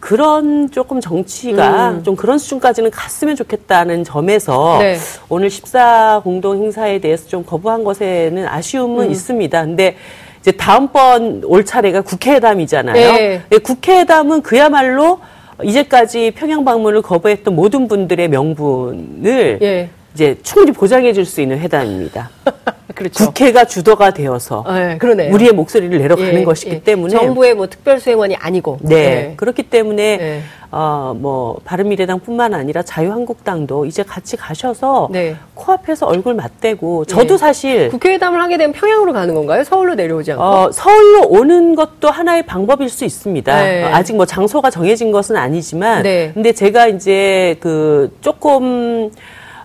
그런 0.00 0.70
조금 0.70 1.00
정치가 1.00 1.90
음. 1.90 2.02
좀 2.04 2.14
그런 2.14 2.38
수준까지는 2.38 2.90
갔으면 2.90 3.34
좋겠다는 3.34 4.04
점에서 4.04 4.78
네. 4.78 4.96
오늘 5.28 5.50
14 5.50 6.20
공동 6.22 6.62
행사에 6.62 7.00
대해서 7.00 7.28
좀 7.28 7.44
거부한 7.44 7.82
것에는 7.82 8.46
아쉬움은 8.46 9.06
음. 9.06 9.10
있습니다. 9.10 9.64
근데 9.64 9.96
이제 10.40 10.52
다음번 10.52 11.42
올 11.44 11.64
차례가 11.64 12.00
국회회담이잖아요. 12.00 12.94
네. 12.94 13.42
예, 13.50 13.58
국회회담은 13.58 14.42
그야말로 14.42 15.18
이제까지 15.64 16.30
평양 16.36 16.64
방문을 16.64 17.02
거부했던 17.02 17.56
모든 17.56 17.88
분들의 17.88 18.28
명분을 18.28 19.58
예. 19.60 19.90
이제 20.14 20.36
충분히 20.44 20.72
보장해 20.72 21.12
줄 21.12 21.24
수 21.24 21.40
있는 21.40 21.58
회담입니다. 21.58 22.30
그렇죠. 22.98 23.26
국회가 23.26 23.64
주도가 23.64 24.10
되어서 24.10 24.64
네. 24.66 25.30
우리의 25.30 25.52
목소리를 25.52 25.96
내려가는 25.98 26.34
예, 26.34 26.42
것이기 26.42 26.74
예. 26.74 26.80
때문에 26.80 27.14
정부의 27.14 27.54
뭐 27.54 27.68
특별수행원이 27.68 28.34
아니고 28.34 28.78
네. 28.82 28.96
예. 28.96 29.34
그렇기 29.36 29.62
때문에 29.62 30.16
네. 30.16 30.42
어, 30.72 31.14
뭐 31.16 31.60
바른미래당뿐만 31.64 32.54
아니라 32.54 32.82
자유한국당도 32.82 33.86
이제 33.86 34.02
같이 34.02 34.36
가셔서 34.36 35.10
네. 35.12 35.36
코앞에서 35.54 36.06
얼굴 36.06 36.34
맞대고 36.34 37.04
저도 37.04 37.34
예. 37.34 37.38
사실 37.38 37.88
국회의담을 37.90 38.40
하게 38.40 38.56
되면 38.58 38.72
평양으로 38.72 39.12
가는 39.12 39.32
건가요? 39.32 39.62
서울로 39.62 39.94
내려오지 39.94 40.32
않고? 40.32 40.42
어, 40.42 40.72
서울로 40.72 41.22
오는 41.28 41.76
것도 41.76 42.10
하나의 42.10 42.46
방법일 42.46 42.88
수 42.88 43.04
있습니다. 43.04 43.62
네. 43.62 43.84
어, 43.84 43.90
아직 43.92 44.16
뭐 44.16 44.26
장소가 44.26 44.70
정해진 44.70 45.12
것은 45.12 45.36
아니지만, 45.36 46.02
네. 46.02 46.32
근데 46.34 46.52
제가 46.52 46.88
이제 46.88 47.56
그 47.60 48.12
조금 48.20 49.12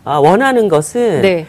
어, 0.06 0.20
원하는 0.20 0.68
것은 0.68 1.22
네. 1.22 1.48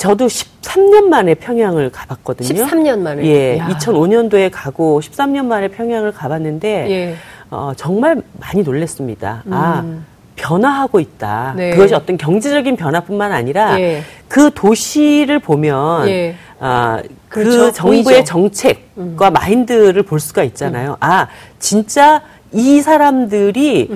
저도 0.00 0.28
13년 0.28 1.08
만에 1.08 1.34
평양을 1.34 1.90
가봤거든요. 1.90 2.64
13년 2.64 3.00
만에. 3.00 3.22
예, 3.26 3.58
야. 3.58 3.68
2005년도에 3.68 4.48
가고 4.50 4.98
13년 5.00 5.44
만에 5.44 5.68
평양을 5.68 6.12
가봤는데 6.12 6.90
예. 6.90 7.16
어, 7.50 7.72
정말 7.76 8.22
많이 8.38 8.62
놀랐습니다. 8.62 9.42
아, 9.50 9.80
음. 9.84 10.06
변화하고 10.36 11.00
있다. 11.00 11.52
네. 11.54 11.72
그것이 11.72 11.94
어떤 11.94 12.16
경제적인 12.16 12.76
변화뿐만 12.76 13.32
아니라 13.32 13.78
예. 13.78 14.02
그 14.26 14.50
도시를 14.54 15.38
보면 15.38 16.08
예. 16.08 16.34
아, 16.58 17.02
그 17.28 17.42
그렇죠. 17.44 17.72
정부의 17.72 18.02
보이죠. 18.02 18.20
음. 18.20 18.24
정책과 18.24 19.30
마인드를 19.30 20.02
볼 20.04 20.18
수가 20.18 20.44
있잖아요. 20.44 20.96
아, 21.00 21.26
진짜 21.58 22.22
이 22.52 22.80
사람들이 22.80 23.90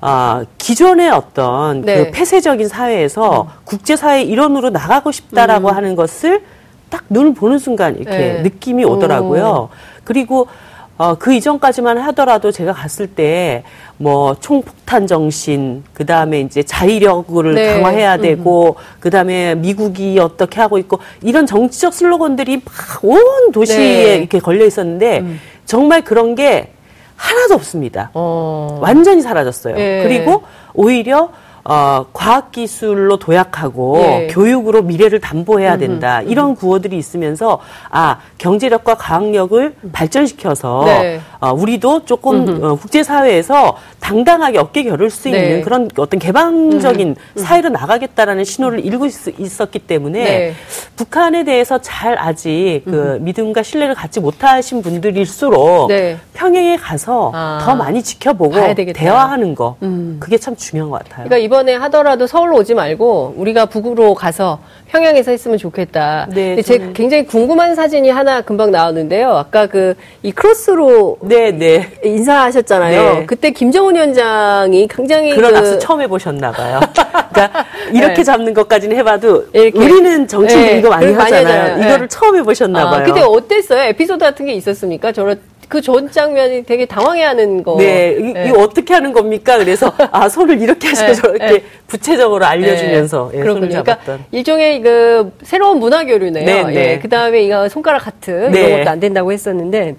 아, 0.00 0.44
기존의 0.58 1.10
어떤 1.10 1.82
네. 1.82 1.98
음. 1.98 2.04
그 2.04 2.10
폐쇄적인 2.10 2.68
사회에서 2.68 3.48
국제사회 3.64 4.22
일원으로 4.22 4.70
나가고 4.70 5.12
싶다라고 5.12 5.70
하는 5.70 5.94
것을 5.94 6.42
딱 6.88 7.04
눈을 7.10 7.34
보는 7.34 7.58
순간 7.58 7.96
이렇게 7.96 8.16
네. 8.16 8.42
느낌이 8.42 8.84
오더라고요. 8.84 9.68
그리고 10.04 10.48
어, 10.96 11.14
그 11.14 11.32
이전까지만 11.32 11.96
하더라도 11.96 12.52
제가 12.52 12.74
갔을 12.74 13.06
때, 13.06 13.62
뭐, 13.96 14.34
총폭탄 14.38 15.06
정신, 15.06 15.82
그 15.94 16.04
다음에 16.04 16.42
이제 16.42 16.62
자위력을 16.62 17.54
네. 17.54 17.72
강화해야 17.72 18.18
되고, 18.18 18.76
그 18.98 19.08
다음에 19.08 19.54
미국이 19.54 20.18
어떻게 20.18 20.60
하고 20.60 20.76
있고, 20.76 20.98
이런 21.22 21.46
정치적 21.46 21.94
슬로건들이 21.94 22.60
막 22.66 23.02
온 23.02 23.50
도시에 23.50 23.78
네. 23.78 24.16
이렇게 24.16 24.40
걸려 24.40 24.66
있었는데, 24.66 25.24
정말 25.64 26.02
그런 26.04 26.34
게 26.34 26.72
하나도 27.20 27.54
없습니다. 27.54 28.10
어. 28.14 28.78
완전히 28.80 29.20
사라졌어요. 29.20 29.76
예. 29.78 30.02
그리고 30.02 30.42
오히려 30.72 31.28
어, 31.64 32.06
과학기술로 32.12 33.18
도약하고 33.18 33.98
예. 34.00 34.26
교육으로 34.30 34.82
미래를 34.82 35.20
담보해야 35.20 35.76
된다. 35.76 36.22
이런 36.22 36.54
구호들이 36.54 36.96
있으면서 36.96 37.60
아, 37.90 38.18
경제력과 38.38 38.94
과학력을 38.94 39.74
발전시켜서 39.92 40.84
네. 40.86 41.20
어, 41.40 41.52
우리도 41.52 42.04
조금 42.06 42.64
어, 42.64 42.74
국제사회에서 42.76 43.76
당당하게 44.00 44.58
어깨 44.58 44.84
겨룰 44.84 45.10
수 45.10 45.28
있는 45.28 45.42
네. 45.42 45.60
그런 45.60 45.88
어떤 45.96 46.18
개방적인 46.18 47.16
사회로 47.36 47.68
나가겠다라는 47.68 48.44
신호를 48.44 48.84
읽고 48.86 49.06
있, 49.06 49.60
었기 49.60 49.80
때문에 49.80 50.24
네. 50.24 50.54
북한에 50.96 51.44
대해서 51.44 51.80
잘 51.80 52.18
아직 52.18 52.82
그 52.84 53.18
믿음과 53.20 53.62
신뢰를 53.62 53.94
갖지 53.94 54.20
못하신 54.20 54.82
분들일수록 54.82 55.88
네. 55.88 56.18
평양에 56.32 56.76
가서 56.76 57.30
아. 57.34 57.60
더 57.62 57.74
많이 57.74 58.02
지켜보고. 58.02 58.54
대화하는 58.94 59.54
거 59.54 59.76
그게 60.18 60.38
참 60.38 60.56
중요한 60.56 60.90
것 60.90 61.02
같아요. 61.02 61.24
그러니까 61.24 61.38
이번에 61.50 61.74
하더라도 61.74 62.28
서울로 62.28 62.58
오지 62.58 62.74
말고 62.74 63.34
우리가 63.36 63.66
북으로 63.66 64.14
가서 64.14 64.60
평양에서 64.86 65.32
했으면 65.32 65.58
좋겠다. 65.58 66.28
네, 66.30 66.54
근데 66.54 66.62
제 66.62 66.78
저는- 66.78 66.94
굉장히 66.94 67.26
궁금한 67.26 67.74
사진이 67.74 68.08
하나 68.08 68.40
금방 68.40 68.70
나오는데요. 68.70 69.30
아까 69.36 69.66
그 69.66 69.94
이 70.22 70.30
크로스로 70.30 71.18
네, 71.22 71.50
네. 71.50 71.90
인사하셨잖아요. 72.04 73.14
네. 73.20 73.26
그때 73.26 73.50
김정은 73.50 73.96
위원장이 73.96 74.86
굉장히 74.88 75.34
그런 75.34 75.52
그 75.52 75.58
악수 75.58 75.78
처음 75.80 76.00
해보셨나 76.02 76.52
봐요. 76.52 76.78
그러니까 77.32 77.66
이렇게 77.92 78.14
네. 78.14 78.22
잡는 78.22 78.54
것까지는 78.54 78.96
해봐도 78.98 79.46
이렇게. 79.52 79.76
우리는 79.76 80.28
정치인 80.28 80.60
네, 80.66 80.78
이거 80.78 80.90
많이 80.90 81.06
그걸 81.06 81.18
많이 81.18 81.32
하잖아요. 81.34 81.62
하잖아요. 81.62 81.84
이거를 81.84 82.00
네. 82.00 82.08
처음 82.08 82.36
해보셨나 82.36 82.80
아, 82.80 82.90
봐요. 82.90 83.04
그때 83.06 83.22
어땠어요? 83.22 83.82
에피소드 83.88 84.24
같은 84.24 84.46
게 84.46 84.52
있었습니까? 84.52 85.10
저는 85.10 85.40
그 85.70 85.80
전 85.80 86.10
장면이 86.10 86.64
되게 86.64 86.84
당황해하는 86.84 87.62
거. 87.62 87.76
네, 87.78 88.16
이, 88.18 88.22
네. 88.32 88.48
이거 88.48 88.60
어떻게 88.60 88.92
하는 88.92 89.12
겁니까? 89.12 89.56
그래서 89.56 89.92
아 90.10 90.28
손을 90.28 90.60
이렇게 90.60 90.88
하시고 90.88 91.06
네, 91.06 91.14
저렇게 91.14 91.46
네. 91.46 91.62
구체적으로 91.88 92.44
알려주면서 92.44 93.30
네, 93.32 93.38
예. 93.38 93.44
손을 93.44 93.60
그러니까 93.68 93.84
잡았던. 93.94 94.24
일종의 94.32 94.80
그 94.82 95.32
새로운 95.42 95.78
문화 95.78 96.04
교류네요. 96.04 96.44
네, 96.44 96.64
네. 96.64 96.74
예, 96.74 96.98
그 96.98 97.08
다음에 97.08 97.42
이거 97.44 97.68
손가락 97.68 98.06
하트 98.08 98.30
네. 98.52 98.60
이런 98.60 98.78
것도 98.80 98.90
안 98.90 98.98
된다고 99.00 99.30
했었는데 99.32 99.94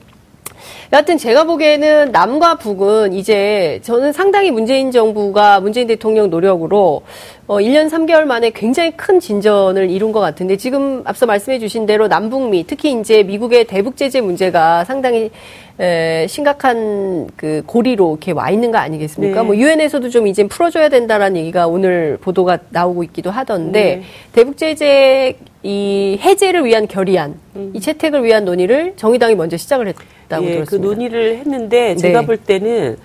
여하튼 0.93 1.17
제가 1.17 1.45
보기에는 1.45 2.11
남과 2.11 2.55
북은 2.55 3.13
이제 3.13 3.79
저는 3.83 4.13
상당히 4.13 4.51
문재인 4.51 4.91
정부가 4.91 5.59
문재인 5.59 5.87
대통령 5.87 6.29
노력으로 6.29 7.01
어 7.47 7.57
1년 7.57 7.89
3개월 7.89 8.23
만에 8.23 8.51
굉장히 8.51 8.91
큰 8.91 9.19
진전을 9.19 9.89
이룬 9.89 10.11
것 10.11 10.19
같은데 10.19 10.57
지금 10.57 11.01
앞서 11.05 11.25
말씀해 11.25 11.59
주신 11.59 11.85
대로 11.85 12.07
남북미 12.07 12.65
특히 12.65 12.97
이제 12.99 13.23
미국의 13.23 13.65
대북 13.65 13.97
제재 13.97 14.21
문제가 14.21 14.85
상당히 14.85 15.31
에, 15.79 16.27
심각한 16.27 17.27
그 17.35 17.63
고리로 17.65 18.11
이렇게 18.11 18.31
와 18.31 18.49
있는 18.49 18.71
거 18.71 18.77
아니겠습니까? 18.77 19.41
네. 19.41 19.45
뭐 19.45 19.55
유엔에서도 19.55 20.09
좀 20.09 20.27
이제 20.27 20.47
풀어줘야 20.47 20.89
된다라는 20.89 21.37
얘기가 21.37 21.67
오늘 21.67 22.17
보도가 22.21 22.59
나오고 22.69 23.03
있기도 23.05 23.31
하던데 23.31 23.81
네. 23.81 24.03
대북 24.31 24.57
제재 24.57 25.35
이 25.63 26.17
해제를 26.19 26.65
위한 26.65 26.87
결의안, 26.87 27.35
이 27.73 27.79
채택을 27.79 28.23
위한 28.23 28.45
논의를 28.45 28.93
정의당이 28.95 29.35
먼저 29.35 29.57
시작을 29.57 29.87
했다고 29.87 30.45
예, 30.45 30.49
그 30.49 30.65
들었습니다. 30.65 30.87
논의를 30.87 31.37
했는데 31.37 31.95
제가 31.95 32.21
네. 32.21 32.25
볼 32.25 32.37
때는 32.37 32.97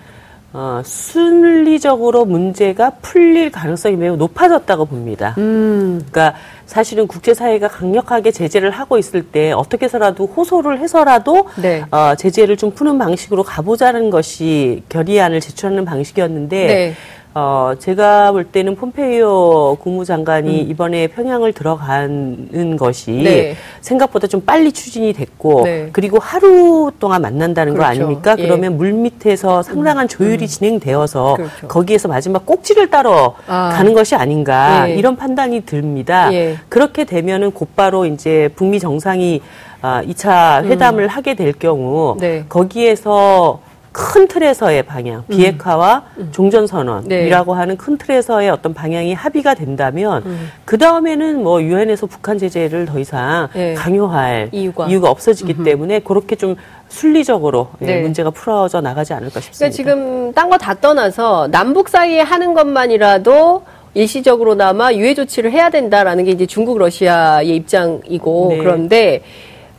어, 0.53 0.81
순리적으로 0.83 2.25
문제가 2.25 2.91
풀릴 3.01 3.51
가능성이 3.51 3.95
매우 3.95 4.15
높아졌다고 4.15 4.85
봅니다. 4.85 5.35
음. 5.37 6.03
그러니까 6.09 6.39
사실은 6.65 7.05
국제사회가 7.05 7.67
강력하게 7.67 8.31
제재를 8.31 8.71
하고 8.71 8.97
있을 8.97 9.23
때 9.23 9.51
어떻게 9.51 9.85
해서라도 9.85 10.25
호소를 10.25 10.79
해서라도 10.79 11.47
네. 11.61 11.83
어, 11.91 12.15
제재를 12.15 12.57
좀 12.57 12.71
푸는 12.71 12.97
방식으로 12.97 13.43
가보자는 13.43 14.09
것이 14.09 14.83
결의안을 14.89 15.41
제출하는 15.41 15.85
방식이었는데 15.85 16.67
네. 16.67 16.93
어, 17.39 17.73
제가 17.77 18.31
볼 18.31 18.45
때는 18.45 18.75
폼페이오 18.75 19.77
국무장관이 19.79 20.63
음. 20.63 20.69
이번에 20.71 21.05
평양을 21.05 21.53
들어가는 21.53 22.77
것이 22.77 23.11
네. 23.11 23.55
생각보다 23.81 24.25
좀 24.25 24.41
빨리 24.41 24.71
추진이 24.71 25.13
됐고 25.13 25.61
네. 25.63 25.89
그리고 25.93 26.17
하루 26.17 26.91
동안 26.97 27.21
만난다는 27.21 27.73
거 27.73 27.83
그렇죠. 27.83 27.91
아닙니까? 27.91 28.35
예. 28.39 28.41
그러면 28.41 28.77
물 28.77 28.91
밑에서 28.91 29.61
상당한 29.61 30.07
조율이 30.07 30.47
진행되어서 30.47 31.35
그렇죠. 31.35 31.67
거기에서 31.67 32.07
마지막 32.07 32.43
꼭지를 32.43 32.89
따러 32.89 33.35
아. 33.45 33.69
가는 33.71 33.93
것이 33.93 34.15
아닌가 34.15 34.89
예. 34.89 34.95
이런 34.95 35.15
판단이 35.15 35.61
듭니다. 35.61 36.33
예. 36.33 36.57
그렇게 36.69 37.03
되면은 37.03 37.51
곧바로 37.51 38.07
이제 38.07 38.49
북미 38.55 38.79
정상이 38.79 39.43
아, 39.83 40.01
2차 40.01 40.63
회담을 40.63 41.07
하게 41.07 41.35
될 41.35 41.53
경우 41.53 42.13
음. 42.13 42.17
네. 42.17 42.45
거기에서 42.49 43.59
큰 43.97 44.27
틀에서의 44.27 44.83
방향, 44.83 45.23
비핵화와 45.27 46.03
종전선언이라고 46.31 47.53
네. 47.53 47.59
하는 47.59 47.77
큰 47.77 47.97
틀에서의 47.97 48.51
어떤 48.51 48.75
방향이 48.75 49.15
합의가 49.15 49.55
된다면 49.55 50.21
음. 50.23 50.51
그 50.65 50.77
다음에는 50.77 51.41
뭐 51.41 51.63
유엔에서 51.63 52.05
북한 52.05 52.37
제재를 52.37 52.85
더 52.85 52.99
이상 52.99 53.47
네. 53.55 53.73
강요할 53.73 54.49
이유가. 54.51 54.85
없어지기 55.09 55.63
때문에 55.63 55.99
그렇게 56.01 56.35
좀 56.35 56.55
순리적으로 56.89 57.69
예, 57.81 57.85
네. 57.87 58.01
문제가 58.01 58.29
풀어져 58.29 58.81
나가지 58.81 59.13
않을까 59.13 59.39
싶습니다. 59.39 59.57
그러니까 59.57 59.75
지금 59.75 60.31
딴 60.33 60.49
거 60.51 60.57
다 60.59 60.75
떠나서 60.75 61.47
남북 61.49 61.89
사이에 61.89 62.21
하는 62.21 62.53
것만이라도 62.53 63.63
일시적으로나마 63.95 64.93
유해 64.93 65.15
조치를 65.15 65.51
해야 65.51 65.71
된다라는 65.71 66.23
게 66.25 66.31
이제 66.31 66.45
중국 66.45 66.77
러시아의 66.77 67.49
입장이고 67.55 68.47
네. 68.51 68.57
그런데 68.59 69.21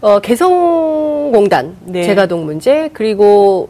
어, 0.00 0.18
개성공단 0.20 1.76
네. 1.84 2.02
재가동 2.02 2.44
문제 2.44 2.90
그리고 2.92 3.68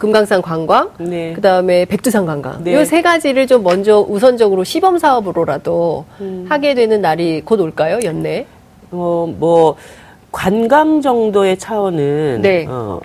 금강산 0.00 0.40
관광 0.40 0.90
네. 0.98 1.34
그 1.34 1.42
다음에 1.42 1.84
백두산 1.84 2.24
관광 2.24 2.64
네. 2.64 2.80
이세 2.80 3.02
가지를 3.02 3.46
좀 3.46 3.62
먼저 3.62 4.00
우선적으로 4.00 4.64
시범 4.64 4.98
사업으로라도 4.98 6.06
음. 6.22 6.46
하게 6.48 6.74
되는 6.74 7.02
날이 7.02 7.42
곧 7.44 7.60
올까요 7.60 7.98
연내? 8.02 8.46
어, 8.90 9.32
뭐 9.38 9.76
관광 10.32 11.02
정도의 11.02 11.58
차원은 11.58 12.40
네. 12.40 12.64
어, 12.66 12.98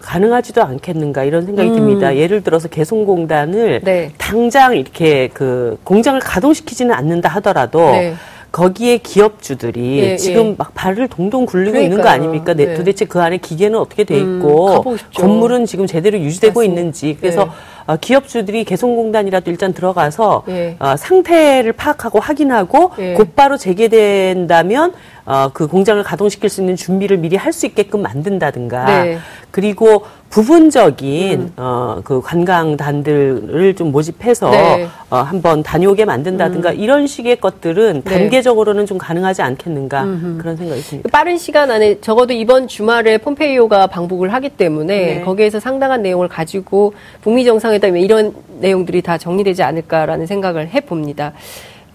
가능하지도 0.00 0.62
않겠는가 0.62 1.24
이런 1.24 1.46
생각이 1.46 1.70
음. 1.70 1.76
듭니다. 1.76 2.14
예를 2.14 2.42
들어서 2.42 2.68
개성공단을 2.68 3.80
네. 3.82 4.12
당장 4.18 4.76
이렇게 4.76 5.28
그 5.32 5.78
공장을 5.82 6.20
가동시키지는 6.20 6.94
않는다 6.94 7.30
하더라도 7.36 7.80
네. 7.92 8.14
거기에 8.50 8.98
기업주들이 8.98 9.98
예, 9.98 10.16
지금 10.16 10.46
예. 10.46 10.54
막 10.56 10.72
발을 10.74 11.08
동동 11.08 11.44
굴리고 11.44 11.76
있는 11.76 11.96
거 11.98 12.02
그러니까요. 12.02 12.14
아닙니까? 12.14 12.54
네, 12.54 12.66
네. 12.66 12.74
도대체 12.74 13.04
그 13.04 13.20
안에 13.20 13.36
기계는 13.36 13.78
어떻게 13.78 14.04
돼 14.04 14.20
음, 14.20 14.38
있고 14.38 14.96
싶죠. 14.96 15.22
건물은 15.22 15.66
지금 15.66 15.86
제대로 15.86 16.18
유지되고 16.18 16.60
맞습니다. 16.60 16.80
있는지 16.80 17.16
그래서 17.20 17.44
네. 17.44 17.50
어, 17.86 17.96
기업주들이 17.96 18.64
개성공단이라도 18.64 19.50
일단 19.50 19.72
들어가서 19.72 20.44
예. 20.48 20.76
어, 20.78 20.96
상태를 20.96 21.72
파악하고 21.74 22.20
확인하고 22.20 22.92
예. 22.98 23.14
곧바로 23.14 23.56
재개된다면 23.56 24.92
어, 25.28 25.50
그 25.52 25.66
공장을 25.66 26.02
가동시킬 26.02 26.48
수 26.48 26.62
있는 26.62 26.74
준비를 26.74 27.18
미리 27.18 27.36
할 27.36 27.52
수 27.52 27.66
있게끔 27.66 28.02
만든다든가 28.02 28.84
네. 28.84 29.18
그리고 29.50 30.02
부분적인 30.30 31.52
어, 31.56 32.00
그 32.04 32.20
관광단들을 32.20 33.74
좀 33.74 33.90
모집해서 33.90 34.50
네. 34.50 34.86
어, 35.10 35.16
한번 35.16 35.62
다녀오게 35.62 36.04
만든다든가 36.04 36.72
이런 36.72 37.06
식의 37.06 37.40
것들은 37.40 38.02
네. 38.04 38.10
단계적으로는 38.10 38.86
좀 38.86 38.96
가능하지 38.96 39.42
않겠는가 39.42 40.02
그런 40.38 40.56
생각이 40.56 40.80
듭니다. 40.82 41.10
빠른 41.10 41.36
시간 41.36 41.70
안에 41.70 42.00
적어도 42.00 42.32
이번 42.32 42.68
주말에 42.68 43.18
폼페이오가 43.18 43.88
방북을 43.88 44.32
하기 44.34 44.50
때문에 44.50 45.00
네. 45.16 45.20
거기에서 45.22 45.58
상당한 45.60 46.02
내용을 46.02 46.28
가지고 46.28 46.94
북미 47.22 47.44
정상회담에 47.44 48.00
이런 48.00 48.34
내용들이 48.60 49.02
다 49.02 49.18
정리되지 49.18 49.62
않을까라는 49.62 50.26
생각을 50.26 50.68
해봅니다. 50.68 51.32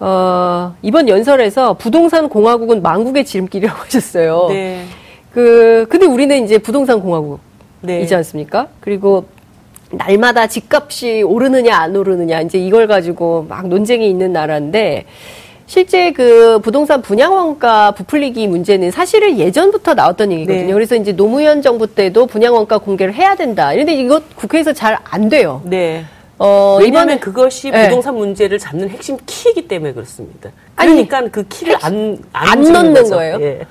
어, 0.06 0.76
이번 0.82 1.08
연설에서 1.08 1.76
부동산 1.76 2.28
공화국은 2.28 2.82
망국의 2.82 3.24
지름길이라고 3.24 3.80
하셨어요. 3.86 4.48
네. 4.50 4.84
그 5.34 5.86
근데 5.90 6.06
우리는 6.06 6.44
이제 6.44 6.58
부동산 6.58 7.00
공화국이지 7.02 7.40
네. 8.10 8.16
않습니까? 8.16 8.68
그리고 8.82 9.24
날마다 9.92 10.48
집값이 10.48 11.22
오르느냐 11.22 11.78
안 11.78 11.96
오르느냐 11.96 12.42
이제 12.42 12.58
이걸 12.58 12.88
가지고 12.88 13.46
막 13.48 13.68
논쟁이 13.70 14.10
있는 14.10 14.34
나라인데 14.34 15.06
실제 15.68 16.12
그 16.12 16.60
부동산 16.60 17.02
분양 17.02 17.34
원가 17.34 17.92
부풀리기 17.92 18.48
문제는 18.48 18.92
사실은 18.92 19.40
예전부터 19.40 19.94
나왔던 19.94 20.34
얘기거든요. 20.34 20.68
네. 20.68 20.74
그래서 20.74 20.96
이제 20.96 21.14
노무현 21.14 21.62
정부 21.62 21.88
때도 21.88 22.26
분양 22.26 22.54
원가 22.56 22.78
공개를 22.78 23.14
해야 23.14 23.36
된다. 23.36 23.72
그런데 23.72 23.94
이거 23.94 24.20
국회에서 24.36 24.74
잘 24.74 24.98
안 25.10 25.30
돼요. 25.30 25.62
네. 25.64 26.04
어, 26.46 26.78
왜냐하면 26.82 27.20
그것이 27.22 27.72
네. 27.72 27.86
부동산 27.86 28.16
문제를 28.16 28.60
잡는 28.60 28.90
핵심 28.90 29.18
키이기 29.26 29.70
때문에 29.70 29.94
그렇습니다. 29.94 30.50
아니, 30.76 31.08
그러니까 31.08 31.32
그 31.32 31.48
키를 31.48 31.78
안, 31.82 32.18
안, 32.34 32.50
안 32.50 32.62
넣는 32.64 32.94
거죠. 32.96 33.16
거예요? 33.16 33.38
예. 33.42 33.62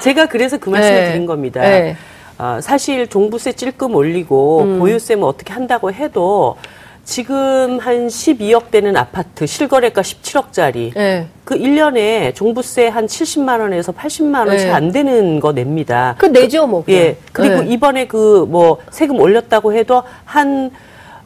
제가 0.00 0.26
그래서 0.26 0.56
그 0.56 0.70
말씀을 0.70 0.98
네. 1.00 1.12
드린 1.12 1.26
겁니다. 1.26 1.60
네. 1.60 1.96
아, 2.38 2.60
사실 2.62 3.06
종부세 3.08 3.52
찔끔 3.52 3.94
올리고 3.94 4.62
음. 4.62 4.78
보유세 4.78 5.16
뭐 5.16 5.28
어떻게 5.28 5.52
한다고 5.52 5.92
해도 5.92 6.56
지금 7.04 7.78
한 7.78 8.06
12억 8.06 8.70
되는 8.70 8.96
아파트 8.96 9.44
실거래가 9.46 10.00
17억짜리 10.00 10.94
네. 10.94 11.26
그 11.44 11.56
1년에 11.56 12.34
종부세 12.34 12.88
한 12.88 13.06
70만 13.06 13.60
원에서 13.60 13.92
80만 13.92 14.46
원채 14.48 14.64
네. 14.64 14.70
안 14.70 14.92
되는 14.92 15.40
거 15.40 15.52
냅니다. 15.52 16.14
그 16.16 16.24
내죠 16.26 16.66
뭐. 16.66 16.82
예. 16.88 17.16
그리고 17.32 17.62
네. 17.62 17.72
이번에 17.74 18.06
그 18.06 18.46
뭐 18.48 18.78
세금 18.90 19.20
올렸다고 19.20 19.74
해도 19.74 20.02
한 20.24 20.70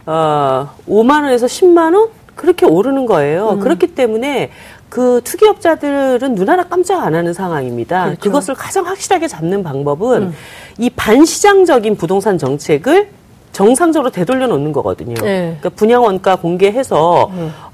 어, 0.07 0.71
5만 0.89 1.23
원에서 1.23 1.47
10만 1.47 1.95
원 1.95 2.09
그렇게 2.35 2.67
오르는 2.67 3.07
거예요. 3.07 3.51
음. 3.51 3.61
그렇기 3.61 3.95
때문에 3.95 4.51
그 4.89 5.21
투기업자들은 5.25 6.37
눈 6.37 6.49
하나 6.49 6.65
깜짝 6.65 7.03
안 7.03 7.15
하는 7.15 7.33
상황입니다. 7.33 8.05
그렇죠. 8.05 8.19
음. 8.19 8.23
그것을 8.23 8.55
가장 8.55 8.87
확실하게 8.87 9.27
잡는 9.27 9.63
방법은 9.63 10.33
이 10.79 10.91
반시장적인 10.91 11.97
부동산 11.97 12.39
정책을 12.39 13.09
정상적으로 13.57 14.11
되돌려 14.11 14.47
놓는 14.49 14.71
거거든요. 14.73 15.15
네. 15.15 15.57
그러니까 15.59 15.71
분양 15.71 16.03
원가 16.03 16.37
공개해서 16.37 17.31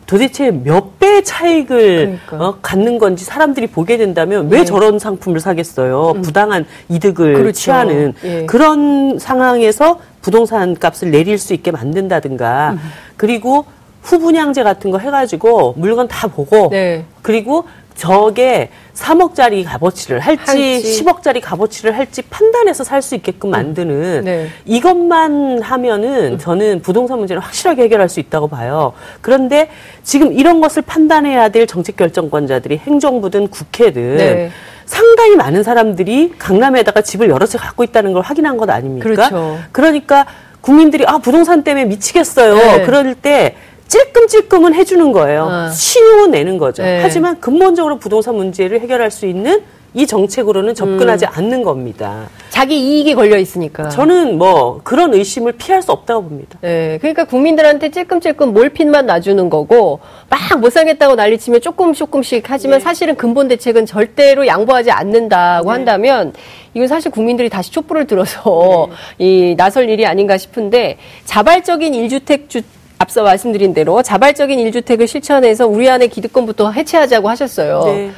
도대체 0.07 0.53
몇 0.53 1.01
배의 1.01 1.25
차익을 1.25 2.21
그러니까. 2.25 2.37
어, 2.49 2.59
갖는 2.63 2.99
건지 2.99 3.25
사람들이 3.25 3.67
보게 3.67 3.97
된다면 3.97 4.49
왜 4.49 4.59
네. 4.59 4.65
저런 4.65 5.01
상품을 5.01 5.41
사겠어요? 5.41 6.15
부당한 6.23 6.67
이득을 6.89 7.35
그렇죠. 7.35 7.53
취하는 7.53 8.15
예. 8.23 8.47
그런 8.47 9.19
상황에서 9.19 9.99
부동산 10.21 10.77
값을 10.79 11.11
내릴 11.11 11.37
수 11.37 11.53
있게 11.53 11.73
만든다든가 11.73 12.77
그리고 13.17 13.65
후분양제 14.03 14.63
같은 14.63 14.93
거 14.93 14.99
해가지고 14.99 15.75
물건 15.77 16.07
다 16.07 16.29
보고 16.29 16.69
네. 16.71 17.07
그리고 17.23 17.65
저게 17.97 18.71
3억짜리 18.95 19.65
값어치를 19.65 20.21
할지, 20.21 20.43
할지. 20.47 21.03
10억짜리 21.05 21.41
값어치를 21.41 21.97
할지 21.97 22.23
판단해서 22.23 22.85
살 22.85 23.03
수 23.03 23.15
있게끔 23.17 23.51
만드는 23.51 24.25
네. 24.25 24.49
이것만 24.65 25.61
하면은 25.61 26.39
저는 26.39 26.83
부동산 26.83 27.19
문제를 27.19 27.43
확실하게 27.43 27.83
해결할 27.83 28.09
수 28.09 28.21
있다고 28.21 28.47
봐요. 28.47 28.93
그런데 29.21 29.69
지금 30.05 30.33
이런 30.33 30.61
것을 30.61 30.83
판단해야 30.83 31.49
될 31.49 31.67
정책 31.67 31.97
결정권자들이 31.97 32.79
행정부든 32.79 33.49
국회든 33.49 34.17
네. 34.19 34.51
상당히 34.87 35.35
많은 35.37 35.63
사람들이 35.65 36.35
강남에다가 36.39 37.01
집을 37.01 37.29
여러 37.29 37.47
채 37.47 37.59
갖고 37.59 37.83
있다는 37.83 38.13
걸 38.13 38.23
확인한 38.23 38.57
것 38.57 38.71
아닙니까? 38.71 39.09
그렇죠. 39.09 39.59
그러니까 39.73 40.27
국민들이 40.61 41.05
아 41.07 41.19
부동산 41.19 41.65
때문에 41.65 41.87
미치겠어요. 41.87 42.55
네. 42.55 42.83
그럴 42.85 43.15
때 43.17 43.57
찔끔찔끔은 43.93 44.73
해주는 44.75 45.13
거예요. 45.13 45.49
아. 45.51 45.69
신용은 45.71 46.31
내는 46.31 46.57
거죠. 46.57 46.83
네. 46.83 47.01
하지만 47.03 47.39
근본적으로 47.41 47.99
부동산 47.99 48.37
문제를 48.37 48.81
해결할 48.81 49.11
수 49.11 49.27
있는 49.27 49.63
이 49.95 50.07
정책으로는 50.07 50.75
접근하지 50.75 51.27
음. 51.27 51.31
않는 51.35 51.63
겁니다. 51.63 52.31
자기 52.49 52.81
이익이 52.81 53.15
걸려 53.15 53.37
있으니까. 53.37 53.91
저는 53.91 54.39
뭐 54.39 54.81
그런 54.83 55.13
의심을 55.13 55.53
피할 55.53 55.83
수 55.83 55.93
없다고 55.93 56.23
봅니다. 56.23 56.59
네, 56.63 56.97
그러니까 57.03 57.25
국민들한테 57.25 57.91
찔끔찔끔 57.91 58.55
몰핀만 58.55 59.05
놔주는 59.05 59.51
거고 59.51 60.01
막 60.31 60.59
못 60.59 60.71
살겠다고 60.73 61.15
난리치면 61.17 61.61
조금 61.61 61.93
조금씩 61.93 62.45
하지만 62.49 62.81
사실은 62.81 63.17
근본 63.17 63.49
대책은 63.49 63.85
절대로 63.85 64.47
양보하지 64.47 64.91
않는다고 64.91 65.71
한다면 65.71 66.33
이건 66.73 66.89
사실 66.89 67.11
국민들이 67.11 67.49
다시 67.51 67.71
촛불을 67.73 68.07
들어서 68.07 68.89
이 69.19 69.55
나설 69.59 69.89
일이 69.91 70.07
아닌가 70.07 70.39
싶은데 70.39 70.97
자발적인 71.27 71.95
일주택 71.95 72.49
주 72.49 72.63
앞서 73.03 73.25
말씀드린 73.25 73.75
대로 73.75 74.01
자발적인 74.01 74.59
일주택을 74.61 75.09
실천해서 75.09 75.67
우리 75.67 75.91
안에 75.91 76.07
기득권부터 76.07 76.71
해체하자고 76.71 77.29
하셨어요. 77.29 77.83
네. 77.87 78.11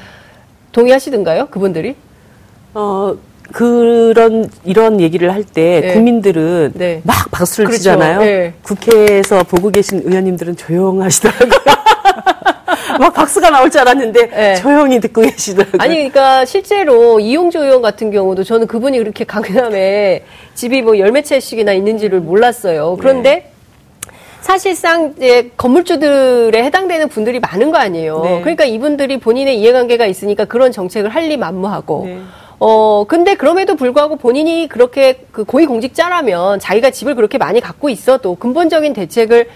동의하시던가요? 0.73 1.47
그분들이? 1.47 1.97
어, 2.75 3.17
그런, 3.51 4.51
이런 4.65 5.01
얘기를 5.01 5.33
할때 5.33 5.81
네. 5.81 5.95
국민들은 5.95 6.73
네. 6.75 7.01
막 7.05 7.31
박수를 7.31 7.67
그렇죠. 7.67 7.79
치잖아요. 7.79 8.21
네. 8.21 8.55
국회에서 8.63 9.43
보고 9.45 9.71
계신 9.71 10.03
의원님들은 10.05 10.57
조용하시더라고요. 10.57 11.65
막 13.01 13.15
박수가 13.15 13.51
나올 13.51 13.71
줄 13.71 13.81
알았는데 13.81 14.27
네. 14.29 14.55
조용히 14.57 15.01
듣고 15.01 15.23
계시더라고요. 15.23 15.81
아니 15.81 15.95
그러니까 15.95 16.45
실제로 16.45 17.19
이용조 17.21 17.65
의원 17.65 17.81
같은 17.81 18.11
경우도 18.11 18.45
저는 18.45 18.67
그분이 18.67 18.99
그렇게 18.99 19.25
강남에 19.25 20.25
집이 20.55 20.83
뭐 20.83 20.99
열매 20.99 21.23
채씩이나 21.23 21.73
있는지를 21.73 22.21
몰랐어요. 22.21 22.97
그런데 23.01 23.54
사실상 24.45 25.15
이제 25.17 25.51
건물주들에 25.57 26.63
해당되는 26.65 27.09
분들이 27.09 27.41
많은 27.41 27.71
거 27.71 27.79
아니에요. 27.79 28.21
네. 28.23 28.41
그러니까 28.43 28.67
이분들이 28.67 29.19
본인의 29.19 29.59
이해관계가 29.59 30.05
있으니까 30.05 30.45
그런 30.45 30.71
정책을 30.71 31.09
할리 31.09 31.39
만무하고. 31.39 32.03
네. 32.05 32.21
어, 32.59 33.07
근데 33.09 33.37
그럼에도 33.37 33.75
불구하고 33.75 34.17
본인이 34.17 34.69
그렇게 34.69 35.25
그 35.33 35.45
고위공직자라면 35.45 36.61
자기가 36.61 36.91
집을 36.91 37.15
그렇게 37.15 37.39
많이 37.39 37.63
갖고 37.63 37.89
있어도 37.89 38.35
근본적인 38.35 38.93
대책을 38.93 39.49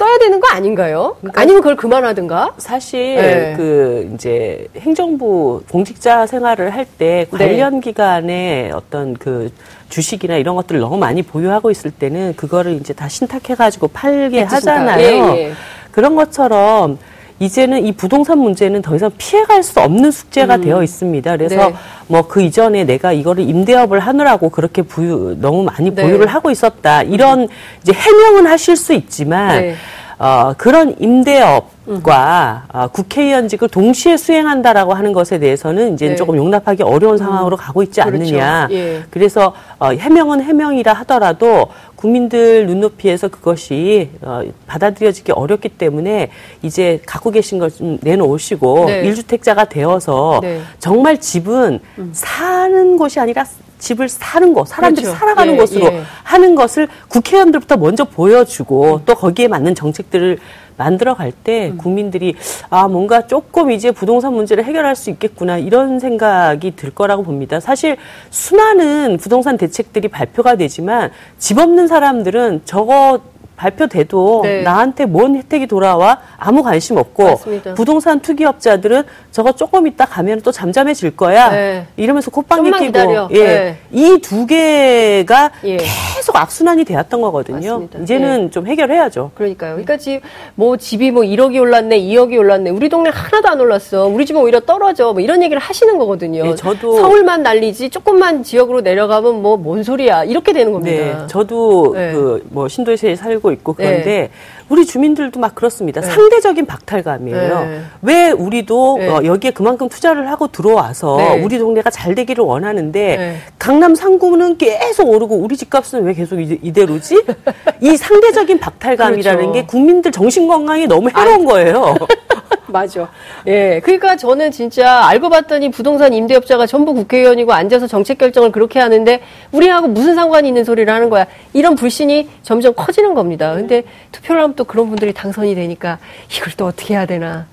써야 0.00 0.16
되는 0.16 0.40
거 0.40 0.48
아닌가요? 0.48 1.14
아니면 1.34 1.60
그걸 1.60 1.76
그만하든가? 1.76 2.54
사실 2.56 3.16
네. 3.16 3.54
그 3.54 4.10
이제 4.14 4.66
행정부 4.78 5.62
공직자 5.70 6.26
생활을 6.26 6.70
할때 6.70 7.26
네. 7.30 7.38
관련 7.38 7.82
기관의 7.82 8.72
어떤 8.72 9.12
그 9.12 9.50
주식이나 9.90 10.36
이런 10.36 10.56
것들을 10.56 10.80
너무 10.80 10.96
많이 10.96 11.20
보유하고 11.20 11.70
있을 11.70 11.90
때는 11.90 12.34
그거를 12.34 12.76
이제 12.76 12.94
다 12.94 13.10
신탁해 13.10 13.56
가지고 13.56 13.88
팔게 13.88 14.44
하잖아요. 14.44 15.36
예, 15.36 15.48
예. 15.48 15.52
그런 15.90 16.16
것처럼 16.16 16.96
이제는 17.40 17.86
이 17.86 17.92
부동산 17.92 18.38
문제는 18.38 18.82
더 18.82 18.94
이상 18.94 19.10
피해갈 19.16 19.62
수 19.62 19.80
없는 19.80 20.10
숙제가 20.10 20.58
되어 20.58 20.82
있습니다. 20.82 21.36
그래서 21.38 21.70
네. 21.70 21.74
뭐그 22.06 22.42
이전에 22.42 22.84
내가 22.84 23.12
이거를 23.12 23.48
임대업을 23.48 23.98
하느라고 23.98 24.50
그렇게 24.50 24.82
부유 24.82 25.36
너무 25.40 25.64
많이 25.64 25.90
네. 25.90 26.02
보유를 26.02 26.26
하고 26.26 26.50
있었다. 26.50 27.02
이런 27.02 27.48
이제 27.82 27.92
해명은 27.94 28.46
하실 28.46 28.76
수 28.76 28.92
있지만 28.92 29.58
네. 29.58 29.74
어, 30.18 30.52
그런 30.58 30.94
임대업 30.98 31.70
과 31.98 32.64
어, 32.72 32.86
국회의원직을 32.88 33.68
동시에 33.68 34.16
수행한다라고 34.16 34.94
하는 34.94 35.12
것에 35.12 35.38
대해서는 35.40 35.94
이제 35.94 36.10
네. 36.10 36.14
조금 36.14 36.36
용납하기 36.36 36.84
어려운 36.84 37.18
상황으로 37.18 37.56
가고 37.56 37.82
있지 37.82 38.00
그렇죠. 38.00 38.16
않느냐. 38.16 38.68
예. 38.70 39.02
그래서 39.10 39.54
어, 39.80 39.88
해명은 39.90 40.40
해명이라 40.42 40.92
하더라도 40.92 41.68
국민들 41.96 42.66
눈높이에서 42.66 43.28
그것이 43.28 44.10
어, 44.22 44.42
받아들여지기 44.68 45.32
어렵기 45.32 45.70
때문에 45.70 46.30
이제 46.62 47.00
갖고 47.06 47.30
계신 47.30 47.58
걸 47.58 47.70
좀 47.70 47.98
내놓으시고 48.02 48.84
네. 48.86 49.00
일주택자가 49.02 49.64
되어서 49.64 50.40
네. 50.42 50.60
정말 50.78 51.18
집은 51.18 51.80
사는 52.12 52.96
곳이 52.96 53.18
아니라 53.20 53.44
집을 53.80 54.08
사는 54.08 54.52
곳, 54.52 54.68
사람들이 54.68 55.06
그렇죠. 55.06 55.18
살아가는 55.18 55.54
예, 55.54 55.56
곳으로 55.56 55.86
예. 55.86 56.02
하는 56.22 56.54
것을 56.54 56.86
국회의원들부터 57.08 57.76
먼저 57.78 58.04
보여주고 58.04 59.02
또 59.04 59.14
거기에 59.16 59.48
맞는 59.48 59.74
정책들을 59.74 60.38
만들어 60.76 61.14
갈때 61.14 61.74
국민들이 61.76 62.34
아 62.70 62.88
뭔가 62.88 63.26
조금 63.26 63.70
이제 63.70 63.90
부동산 63.90 64.32
문제를 64.32 64.64
해결할 64.64 64.96
수 64.96 65.10
있겠구나 65.10 65.58
이런 65.58 65.98
생각이 65.98 66.74
들 66.74 66.90
거라고 66.90 67.22
봅니다. 67.22 67.60
사실 67.60 67.98
수많은 68.30 69.18
부동산 69.18 69.58
대책들이 69.58 70.08
발표가 70.08 70.56
되지만 70.56 71.10
집 71.38 71.58
없는 71.58 71.86
사람들은 71.86 72.62
저거 72.64 73.20
발표돼도 73.64 74.40
네. 74.42 74.62
나한테 74.62 75.04
뭔 75.04 75.36
혜택이 75.36 75.66
돌아와 75.66 76.18
아무 76.38 76.62
관심 76.62 76.96
없고 76.96 77.24
맞습니다. 77.24 77.74
부동산 77.74 78.20
투기업자들은 78.20 79.02
저거 79.30 79.52
조금 79.52 79.86
있다 79.86 80.06
가면 80.06 80.40
또 80.40 80.50
잠잠해질 80.50 81.16
거야 81.16 81.50
네. 81.50 81.86
이러면서 81.96 82.30
콧방귀 82.30 82.70
끼고. 82.92 83.28
예. 83.32 83.44
네. 83.44 83.76
이두 83.92 84.46
개가 84.46 85.50
예. 85.64 85.76
계속 85.76 86.36
악순환이 86.36 86.84
되었던 86.84 87.20
거거든요. 87.20 87.56
맞습니다. 87.72 87.98
이제는 88.00 88.50
좀 88.50 88.66
해결해야죠. 88.66 89.32
그러니까요. 89.34 89.72
그러니까 89.72 89.96
집, 89.98 90.22
뭐 90.54 90.76
집이 90.76 91.10
뭐 91.10 91.22
1억이 91.22 91.60
올랐네, 91.60 92.00
2억이 92.00 92.38
올랐네. 92.38 92.70
우리 92.70 92.88
동네 92.88 93.10
하나도 93.10 93.48
안 93.48 93.60
올랐어. 93.60 94.06
우리 94.06 94.24
집은 94.24 94.40
오히려 94.40 94.60
떨어져. 94.60 95.12
뭐 95.12 95.20
이런 95.20 95.42
얘기를 95.42 95.60
하시는 95.60 95.98
거거든요. 95.98 96.44
네, 96.44 96.54
저도- 96.54 97.00
서울만 97.00 97.42
난리지 97.42 97.90
조금만 97.90 98.42
지역으로 98.42 98.80
내려가면 98.80 99.42
뭐 99.42 99.60
뭔 99.60 99.82
소리야. 99.82 100.24
이렇게 100.24 100.52
되는 100.54 100.72
겁니다. 100.72 100.96
네, 101.20 101.26
저도 101.26 101.92
네. 101.94 102.12
그뭐 102.12 102.66
신도시에 102.68 103.16
살고 103.16 103.49
있고 103.52 103.74
그런데 103.74 104.04
네. 104.04 104.30
우리 104.70 104.86
주민들도 104.86 105.40
막 105.40 105.56
그렇습니다. 105.56 106.00
상대적인 106.00 106.64
박탈감이에요. 106.64 107.60
네. 107.60 107.80
왜 108.02 108.30
우리도 108.30 108.98
네. 108.98 109.08
어, 109.08 109.20
여기에 109.24 109.50
그만큼 109.50 109.88
투자를 109.88 110.30
하고 110.30 110.46
들어와서 110.46 111.16
네. 111.16 111.42
우리 111.42 111.58
동네가 111.58 111.90
잘 111.90 112.14
되기를 112.14 112.44
원하는데 112.44 113.16
네. 113.16 113.36
강남 113.58 113.96
상구는 113.96 114.58
계속 114.58 115.08
오르고 115.08 115.34
우리 115.34 115.56
집값은 115.56 116.04
왜 116.04 116.14
계속 116.14 116.40
이대-? 116.40 116.86
이 117.82 117.96
상대적인 117.96 118.58
박탈감이라는 118.60 119.38
그렇죠. 119.38 119.52
게 119.52 119.66
국민들 119.66 120.12
정신 120.12 120.46
건강에 120.46 120.86
너무 120.86 121.10
해로운 121.10 121.44
거예요. 121.44 121.94
맞아. 122.70 123.08
예. 123.46 123.80
그러니까 123.82 124.16
저는 124.16 124.50
진짜 124.50 125.06
알고 125.06 125.28
봤더니 125.28 125.70
부동산 125.70 126.12
임대업자가 126.12 126.66
전부 126.66 126.94
국회의원이고 126.94 127.52
앉아서 127.52 127.86
정책 127.86 128.18
결정을 128.18 128.52
그렇게 128.52 128.78
하는데 128.78 129.20
우리하고 129.52 129.88
무슨 129.88 130.14
상관이 130.14 130.48
있는 130.48 130.64
소리를 130.64 130.92
하는 130.92 131.10
거야. 131.10 131.26
이런 131.52 131.74
불신이 131.74 132.28
점점 132.42 132.74
커지는 132.74 133.14
겁니다. 133.14 133.54
근데 133.54 133.84
투표를 134.12 134.42
하면 134.42 134.54
또 134.60 134.64
그런 134.64 134.90
분들이 134.90 135.14
당선이 135.14 135.54
되니까 135.54 135.98
이걸 136.36 136.52
또 136.54 136.66
어떻게 136.66 136.92
해야 136.92 137.06
되나. 137.06 137.46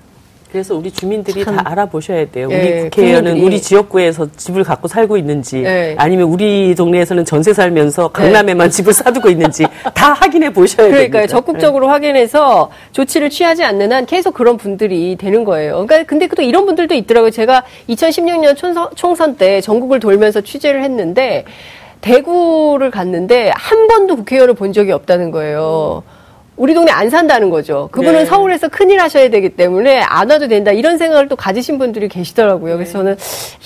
그래서 0.52 0.74
우리 0.74 0.90
주민들이 0.90 1.42
참. 1.42 1.56
다 1.56 1.62
알아보셔야 1.64 2.30
돼요. 2.30 2.48
예, 2.50 2.56
우리 2.56 2.90
국회의원은 2.90 3.30
국민들이. 3.32 3.46
우리 3.46 3.62
지역구에서 3.62 4.28
집을 4.36 4.62
갖고 4.62 4.88
살고 4.88 5.16
있는지, 5.16 5.62
예. 5.64 5.94
아니면 5.98 6.28
우리 6.28 6.74
동네에서는 6.74 7.24
전세 7.24 7.54
살면서 7.54 8.08
강남에만 8.08 8.68
집을 8.70 8.92
사두고 8.92 9.30
있는지 9.30 9.64
다 9.94 10.12
확인해 10.12 10.52
보셔야 10.52 10.88
돼요. 10.88 10.96
그러니까요. 10.96 11.26
적극적으로 11.28 11.88
확인해서 11.88 12.70
조치를 12.92 13.30
취하지 13.30 13.64
않는 13.64 13.90
한 13.90 14.04
계속 14.04 14.34
그런 14.34 14.58
분들이 14.58 15.16
되는 15.16 15.44
거예요. 15.44 15.86
그러니까 15.86 16.02
근데 16.04 16.28
또 16.28 16.42
이런 16.42 16.66
분들도 16.66 16.94
있더라고요. 16.94 17.30
제가 17.30 17.64
2016년 17.88 18.54
총선, 18.54 18.90
총선 18.94 19.36
때 19.36 19.62
전국을 19.62 19.98
돌면서 19.98 20.42
취재를 20.42 20.84
했는데 20.84 21.46
대구를 22.02 22.90
갔는데 22.90 23.50
한 23.54 23.86
번도 23.86 24.16
국회의원을 24.16 24.52
본 24.54 24.74
적이 24.74 24.92
없다는 24.92 25.30
거예요. 25.30 26.02
우리 26.58 26.74
동네 26.74 26.90
안 26.90 27.08
산다는 27.08 27.50
거죠. 27.50 27.88
그분은 27.92 28.12
네. 28.12 28.24
서울에서 28.24 28.68
큰일 28.68 29.00
하셔야 29.00 29.30
되기 29.30 29.50
때문에 29.50 30.00
안 30.00 30.28
와도 30.28 30.48
된다. 30.48 30.72
이런 30.72 30.98
생각을 30.98 31.28
또 31.28 31.36
가지신 31.36 31.78
분들이 31.78 32.08
계시더라고요. 32.08 32.74
그래서 32.74 32.94
저는 32.94 33.16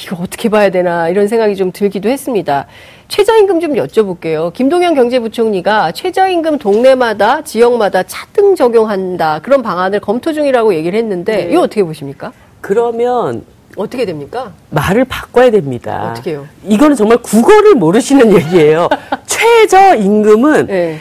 이거 0.05 0.17
어떻게 0.21 0.51
봐야 0.51 0.69
되나 0.69 1.09
이런 1.09 1.27
생각이 1.27 1.57
좀 1.57 1.73
들기도 1.73 2.11
했습니다. 2.11 2.67
최저임금 3.09 3.61
좀 3.61 3.73
여쭤볼게요. 3.75 4.53
김동연 4.53 4.95
경제부총리가 4.95 5.93
최저임금 5.93 6.59
동네마다 6.59 7.43
지역마다 7.43 8.03
차등 8.03 8.57
적용한다. 8.57 9.41
그런 9.43 9.63
방안을 9.63 10.01
검토 10.01 10.35
중이라고 10.35 10.75
얘기를 10.75 10.99
했는데 10.99 11.47
네. 11.47 11.51
이거 11.51 11.63
어떻게 11.63 11.83
보십니까? 11.83 12.33
그러면 12.61 13.43
어떻게 13.77 14.05
됩니까? 14.05 14.53
말을 14.69 15.07
바꿔야 15.07 15.51
됩니다. 15.51 16.11
어떻게 16.11 16.33
해요? 16.33 16.47
이거는 16.67 16.95
정말 16.95 17.17
국어를 17.19 17.75
모르시는 17.75 18.35
얘기예요. 18.35 18.91
최저임금은 19.25 20.67
네. 20.67 20.99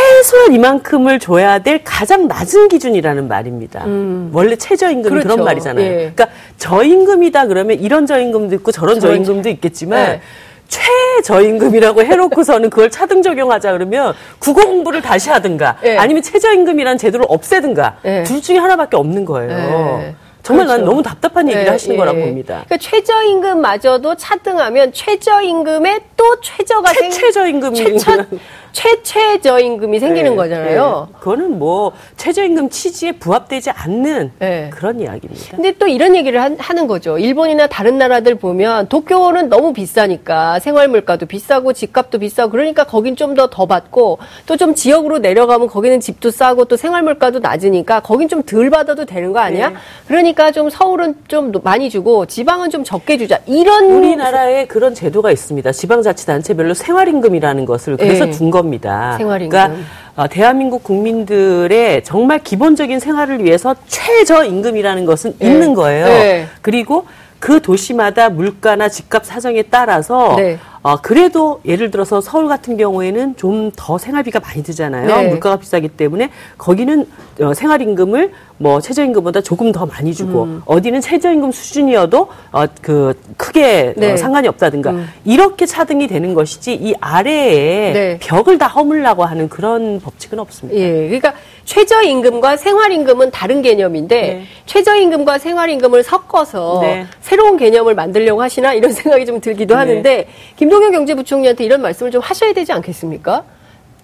최소한 0.00 0.52
이만큼을 0.52 1.18
줘야 1.18 1.58
될 1.58 1.82
가장 1.84 2.26
낮은 2.26 2.68
기준이라는 2.68 3.28
말입니다. 3.28 3.84
원래 4.32 4.56
최저임금이 4.56 5.02
그 5.02 5.08
음. 5.08 5.22
그렇죠. 5.22 5.28
런 5.28 5.44
말이잖아요. 5.44 5.84
예. 5.84 6.12
그러니까 6.14 6.28
저임금이다 6.58 7.46
그러면 7.46 7.78
이런 7.78 8.06
저임금도 8.06 8.54
있고 8.56 8.72
저런 8.72 9.00
저임금도 9.00 9.48
있겠지만 9.50 10.04
네. 10.04 10.20
최저임금이라고 10.68 12.02
해놓고서는 12.02 12.70
그걸 12.70 12.90
차등 12.90 13.22
적용하자 13.22 13.72
그러면 13.72 14.14
국어 14.38 14.64
공부를 14.64 15.02
다시 15.02 15.30
하든가 15.30 15.78
예. 15.84 15.96
아니면 15.96 16.22
최저임금이라는 16.22 16.96
제도를 16.96 17.26
없애든가 17.28 17.98
예. 18.04 18.22
둘 18.22 18.40
중에 18.40 18.58
하나밖에 18.58 18.96
없는 18.96 19.24
거예요. 19.24 20.00
예. 20.02 20.14
정말 20.42 20.66
난 20.66 20.76
그렇죠. 20.78 20.90
너무 20.90 21.02
답답한 21.02 21.46
얘기를 21.48 21.66
예, 21.66 21.70
하시는 21.70 21.94
예. 21.94 21.98
거라고 21.98 22.18
봅니다. 22.20 22.64
그러니까 22.66 22.76
최저임금마저도 22.78 24.16
차등하면 24.16 24.92
최저임금에 24.92 26.00
또 26.16 26.40
최저가 26.40 26.94
생 26.94 27.10
최최저임금이 27.10 27.76
최처 27.76 28.24
최최저임금이 28.72 29.98
생기는 29.98 30.30
네, 30.32 30.36
거잖아요. 30.36 31.08
네. 31.10 31.18
그거는 31.18 31.58
뭐 31.58 31.92
최저임금 32.16 32.70
취지에 32.70 33.12
부합되지 33.12 33.70
않는 33.70 34.32
네. 34.38 34.70
그런 34.72 35.00
이야기입니다. 35.00 35.56
근데 35.56 35.72
또 35.72 35.86
이런 35.86 36.14
얘기를 36.16 36.40
한- 36.40 36.56
하는 36.58 36.86
거죠. 36.86 37.18
일본이나 37.18 37.66
다른 37.66 37.98
나라들 37.98 38.34
보면 38.36 38.88
도쿄는 38.88 39.48
너무 39.48 39.72
비싸니까 39.72 40.58
생활 40.60 40.88
물가도 40.88 41.26
비싸고 41.26 41.72
집값도 41.72 42.18
비싸고 42.20 42.50
그러니까 42.50 42.84
거긴 42.84 43.16
좀 43.16 43.34
더더 43.34 43.66
받고 43.66 44.18
또 44.46 44.56
좀 44.60 44.74
지역으로 44.74 45.18
내려가면 45.20 45.68
거기는 45.68 46.00
집도 46.00 46.30
싸고 46.30 46.66
또 46.66 46.76
생활 46.76 47.02
물가도 47.02 47.38
낮으니까 47.38 48.00
거긴 48.00 48.28
좀 48.28 48.42
덜 48.42 48.68
받아도 48.70 49.04
되는 49.04 49.32
거 49.32 49.38
아니야? 49.38 49.68
네. 49.70 49.74
그러니까 50.08 50.50
좀 50.50 50.68
서울은 50.70 51.14
좀 51.28 51.52
많이 51.62 51.88
주고 51.90 52.26
지방은 52.26 52.68
좀 52.70 52.84
적게 52.84 53.16
주자. 53.16 53.38
이런 53.46 53.84
우리나라에 53.84 54.66
그런 54.66 54.94
제도가 54.94 55.30
있습니다. 55.30 55.72
지방자치단체별로 55.72 56.74
생활임금이라는 56.74 57.64
것을 57.64 57.96
그래서 57.96 58.24
네. 58.26 58.30
둔 58.30 58.50
겁니다. 58.60 59.16
생활임금. 59.16 59.50
그러니까 59.50 59.82
어, 60.16 60.28
대한민국 60.28 60.82
국민들의 60.84 62.04
정말 62.04 62.40
기본적인 62.40 63.00
생활을 63.00 63.42
위해서 63.42 63.74
최저 63.86 64.44
임금이라는 64.44 65.06
것은 65.06 65.34
네. 65.38 65.46
있는 65.46 65.74
거예요. 65.74 66.06
네. 66.06 66.46
그리고 66.60 67.06
그 67.38 67.62
도시마다 67.62 68.28
물가나 68.28 68.88
집값 68.88 69.24
사정에 69.24 69.62
따라서 69.62 70.34
네. 70.36 70.58
어, 70.82 70.96
그래도 71.00 71.60
예를 71.66 71.90
들어서 71.90 72.20
서울 72.20 72.48
같은 72.48 72.76
경우에는 72.76 73.36
좀 73.36 73.70
더 73.76 73.98
생활비가 73.98 74.40
많이 74.40 74.62
들잖아요. 74.62 75.06
네. 75.06 75.28
물가가 75.28 75.56
비싸기 75.56 75.88
때문에 75.88 76.30
거기는 76.58 77.06
어, 77.40 77.54
생활임금을 77.54 78.32
뭐 78.58 78.80
최저임금보다 78.80 79.40
조금 79.40 79.72
더 79.72 79.86
많이 79.86 80.12
주고 80.12 80.42
음. 80.44 80.62
어디는 80.66 81.00
최저임금 81.00 81.50
수준이어도 81.50 82.28
어, 82.52 82.64
그 82.82 83.14
크게 83.36 83.94
네. 83.96 84.12
어, 84.12 84.16
상관이 84.16 84.48
없다든가 84.48 84.94
이렇게 85.24 85.64
차등이 85.64 86.08
되는 86.08 86.34
것이지 86.34 86.74
이 86.74 86.94
아래에 87.00 87.92
네. 87.92 88.18
벽을 88.20 88.58
다 88.58 88.66
허물라고 88.66 89.24
하는 89.24 89.48
그런 89.48 89.98
법칙은 90.00 90.38
없습니다. 90.38 90.78
예, 90.78 91.06
그러니까 91.06 91.34
최저임금과 91.64 92.56
생활임금은 92.58 93.30
다른 93.30 93.62
개념인데 93.62 94.20
네. 94.20 94.42
최저임금과 94.66 95.38
생활임금을 95.38 96.02
섞어서 96.02 96.80
네. 96.82 97.06
새로운 97.20 97.56
개념을 97.56 97.94
만들려고 97.94 98.42
하시나 98.42 98.74
이런 98.74 98.92
생각이 98.92 99.24
좀 99.24 99.40
들기도 99.40 99.74
네. 99.74 99.78
하는데 99.78 100.26
김 100.56 100.69
동연 100.70 100.92
경제부총리한테 100.92 101.64
이런 101.64 101.82
말씀을 101.82 102.10
좀 102.10 102.20
하셔야 102.22 102.52
되지 102.52 102.72
않겠습니까? 102.72 103.44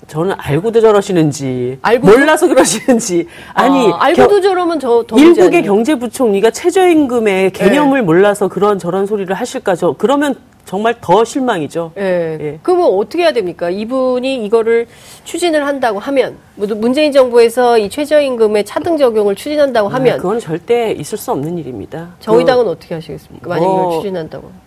저는 0.08 0.34
알고도 0.38 0.80
저러시는지 0.80 1.78
알고도? 1.82 2.12
몰라서 2.18 2.46
그러시는지 2.46 3.26
아니 3.54 3.90
아, 3.92 3.96
알고도 4.04 4.28
겨- 4.36 4.40
저러면 4.40 4.78
저 4.78 5.04
일국의? 5.16 5.62
경제부총리가 5.64 6.50
최저임금의 6.50 7.50
개념을 7.52 8.02
몰라서 8.02 8.46
그런 8.48 8.78
저런 8.78 9.06
소리를 9.06 9.34
하실까 9.34 9.74
저 9.74 9.94
그러면 9.98 10.34
정말 10.64 10.96
더 11.00 11.24
실망이죠. 11.24 11.92
예. 11.96 12.38
예. 12.40 12.58
그러면 12.62 12.86
어떻게 12.88 13.22
해야 13.22 13.32
됩니까? 13.32 13.70
이분이 13.70 14.44
이거를 14.44 14.86
추진을 15.24 15.64
한다고 15.66 15.98
하면 16.00 16.36
뭐 16.56 16.66
문재인 16.76 17.12
정부에서 17.12 17.78
이 17.78 17.88
최저임금의 17.88 18.64
차등 18.64 18.96
적용을 18.98 19.34
추진한다고 19.36 19.88
하면 19.88 20.14
아, 20.14 20.16
그건 20.16 20.40
절대 20.40 20.90
있을 20.92 21.16
수 21.18 21.30
없는 21.32 21.56
일입니다. 21.58 22.08
정의당은 22.20 22.66
어떻게 22.68 22.94
하시겠습니까? 22.96 23.48
만약 23.48 23.64
어, 23.64 23.80
이걸 23.88 23.92
추진한다고 24.02 24.48
그 24.48 24.65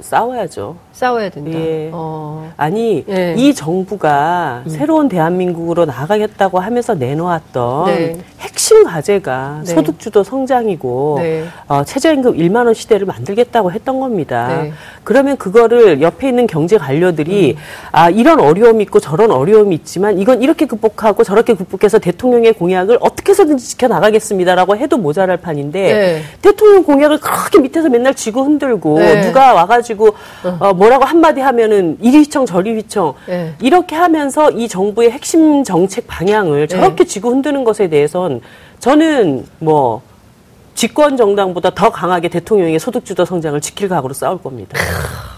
싸워야죠. 0.00 0.76
싸워야 0.92 1.28
된다. 1.30 1.50
예. 1.58 1.90
어. 1.92 2.50
아니 2.56 3.04
예. 3.08 3.32
음. 3.34 3.38
이 3.38 3.54
정부가 3.54 4.62
새로운 4.66 5.08
대한민국으로 5.08 5.84
나가겠다고 5.84 6.58
하면서 6.60 6.94
내놓았던 6.94 7.86
네. 7.86 8.16
핵심 8.58 8.82
과제가 8.82 9.62
네. 9.64 9.72
소득주도 9.72 10.24
성장이고 10.24 11.18
네. 11.22 11.44
어, 11.68 11.84
최저임금 11.84 12.36
1만 12.36 12.66
원 12.66 12.74
시대를 12.74 13.06
만들겠다고 13.06 13.70
했던 13.70 14.00
겁니다. 14.00 14.48
네. 14.48 14.72
그러면 15.04 15.36
그거를 15.36 16.02
옆에 16.02 16.28
있는 16.28 16.48
경제 16.48 16.76
관료들이 16.76 17.52
음. 17.52 17.56
아 17.92 18.10
이런 18.10 18.40
어려움이 18.40 18.82
있고 18.82 18.98
저런 18.98 19.30
어려움이 19.30 19.76
있지만 19.76 20.18
이건 20.18 20.42
이렇게 20.42 20.66
극복하고 20.66 21.22
저렇게 21.22 21.54
극복해서 21.54 22.00
대통령의 22.00 22.54
공약을 22.54 22.98
어떻게 23.00 23.30
해서든지 23.30 23.64
지켜 23.64 23.86
나가겠습니다라고 23.86 24.76
해도 24.76 24.96
모자랄 24.96 25.36
판인데 25.36 25.80
네. 25.80 26.22
대통령 26.42 26.82
공약을 26.82 27.20
그렇게 27.20 27.60
밑에서 27.60 27.88
맨날 27.88 28.12
쥐고 28.12 28.42
흔들고 28.42 28.98
네. 28.98 29.20
누가 29.20 29.54
와가지고 29.54 30.14
어, 30.58 30.74
뭐라고 30.74 31.04
한마디 31.04 31.40
하면은 31.40 31.96
이리 32.00 32.18
휘청 32.18 32.44
저리 32.44 32.74
휘청 32.74 33.14
네. 33.26 33.54
이렇게 33.60 33.94
하면서 33.94 34.50
이 34.50 34.66
정부의 34.66 35.12
핵심 35.12 35.62
정책 35.62 36.08
방향을 36.08 36.66
저렇게 36.66 37.04
쥐고 37.04 37.30
흔드는 37.30 37.62
것에 37.62 37.88
대해선 37.88 38.40
저는 38.78 39.46
뭐 39.58 40.02
집권 40.74 41.16
정당보다 41.16 41.70
더 41.70 41.90
강하게 41.90 42.28
대통령의 42.28 42.78
소득주도 42.78 43.24
성장을 43.24 43.60
지킬 43.60 43.88
각오로 43.88 44.14
싸울 44.14 44.40
겁니다. 44.40 44.78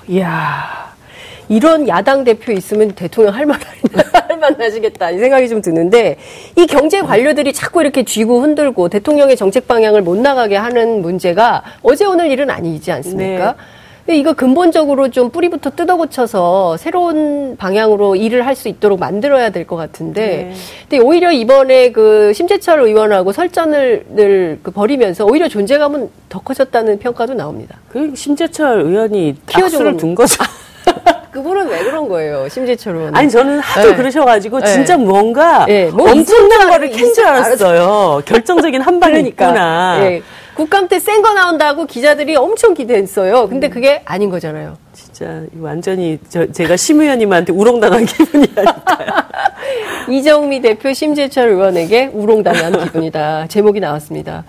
이야, 0.07 0.93
이런 1.49 1.89
야당 1.89 2.25
대표 2.25 2.53
있으면 2.53 2.93
대통령 2.93 3.35
할 3.35 3.47
말, 3.47 3.59
할만 4.29 4.57
나시겠다. 4.59 5.11
이 5.11 5.19
생각이 5.19 5.49
좀 5.49 5.63
드는데, 5.63 6.17
이 6.57 6.67
경제 6.67 7.01
관료들이 7.01 7.55
자꾸 7.55 7.81
이렇게 7.81 8.05
쥐고 8.05 8.43
흔들고 8.43 8.91
대통령의 8.91 9.37
정책 9.37 9.67
방향을 9.67 10.03
못 10.03 10.19
나가게 10.19 10.57
하는 10.57 11.01
문제가 11.01 11.63
어제 11.83 12.05
오늘 12.05 12.31
일은 12.31 12.51
아니지 12.51 12.93
않습니까? 12.93 13.53
네. 13.53 13.55
근데 14.11 14.19
이거 14.19 14.33
근본적으로 14.33 15.09
좀 15.13 15.31
뿌리부터 15.31 15.71
뜯어고쳐서 15.71 16.77
새로운 16.79 17.57
방향으로 17.57 18.17
일을 18.17 18.45
할 18.45 18.57
수 18.57 18.67
있도록 18.67 18.99
만들어야 18.99 19.51
될 19.51 19.65
것 19.69 19.77
같은데, 19.77 20.21
네. 20.51 20.55
근데 20.89 20.99
오히려 21.05 21.31
이번에 21.31 21.93
그 21.93 22.33
심재철 22.35 22.81
의원하고 22.81 23.31
설전을 23.31 24.07
늘그 24.11 24.73
벌이면서 24.73 25.25
오히려 25.27 25.47
존재감은 25.49 26.11
더 26.29 26.41
커졌다는 26.41 26.99
평가도 26.99 27.35
나옵니다. 27.35 27.77
그 27.89 28.13
심재철 28.17 28.81
의원이 28.81 29.37
겁니다. 29.47 29.97
둔 29.97 30.17
거죠. 30.17 30.43
그분은 31.31 31.69
왜 31.69 31.85
그런 31.85 32.09
거예요, 32.09 32.49
심재철 32.49 32.97
의원? 32.97 33.15
아니 33.15 33.31
저는 33.31 33.61
하도 33.61 33.91
네. 33.91 33.95
그러셔가지고 33.97 34.59
네. 34.59 34.67
진짜 34.73 34.97
뭔가 34.99 35.67
네, 35.67 35.89
뭐 35.93 36.11
엄청난 36.11 36.69
거를 36.69 36.91
줄캔줄 36.91 37.25
알았- 37.25 37.45
알았어요. 37.47 38.23
결정적인 38.27 38.81
한 38.81 38.99
방이 38.99 39.21
있구나. 39.29 40.01
예. 40.51 40.55
국감 40.57 40.89
때 40.89 40.97
센 41.01 41.23
거 41.23 41.33
나온다고 41.33 41.87
기자들이 41.87 42.37
엄청 42.37 42.75
기대했어요. 42.75 43.49
근데 43.49 43.69
그게 43.69 44.03
아닌 44.05 44.31
거잖아요. 44.31 44.77
진짜 44.93 45.43
완전히 45.59 46.19
저, 46.29 46.51
제가 46.51 46.77
심 46.77 47.01
의원님한테 47.01 47.53
우롱당한 47.53 48.05
기분이 48.07 48.47
아닐까요? 48.57 49.11
이정미 50.11 50.61
대표 50.61 50.93
심재철 50.93 51.49
의원에게 51.51 52.11
우롱당한 52.13 52.85
기분이다. 52.85 53.47
제목이 53.49 53.81
나왔습니다. 53.81 54.45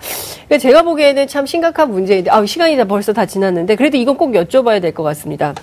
그러니까 0.46 0.58
제가 0.58 0.82
보기에는 0.82 1.28
참 1.28 1.46
심각한 1.46 1.90
문제인데, 1.90 2.30
아, 2.30 2.44
시간이 2.44 2.76
다 2.76 2.84
벌써 2.84 3.12
다 3.12 3.26
지났는데, 3.26 3.76
그래도 3.76 3.96
이건 3.96 4.16
꼭 4.16 4.32
여쭤봐야 4.32 4.80
될 4.82 4.92
것 4.92 5.02
같습니다. 5.04 5.54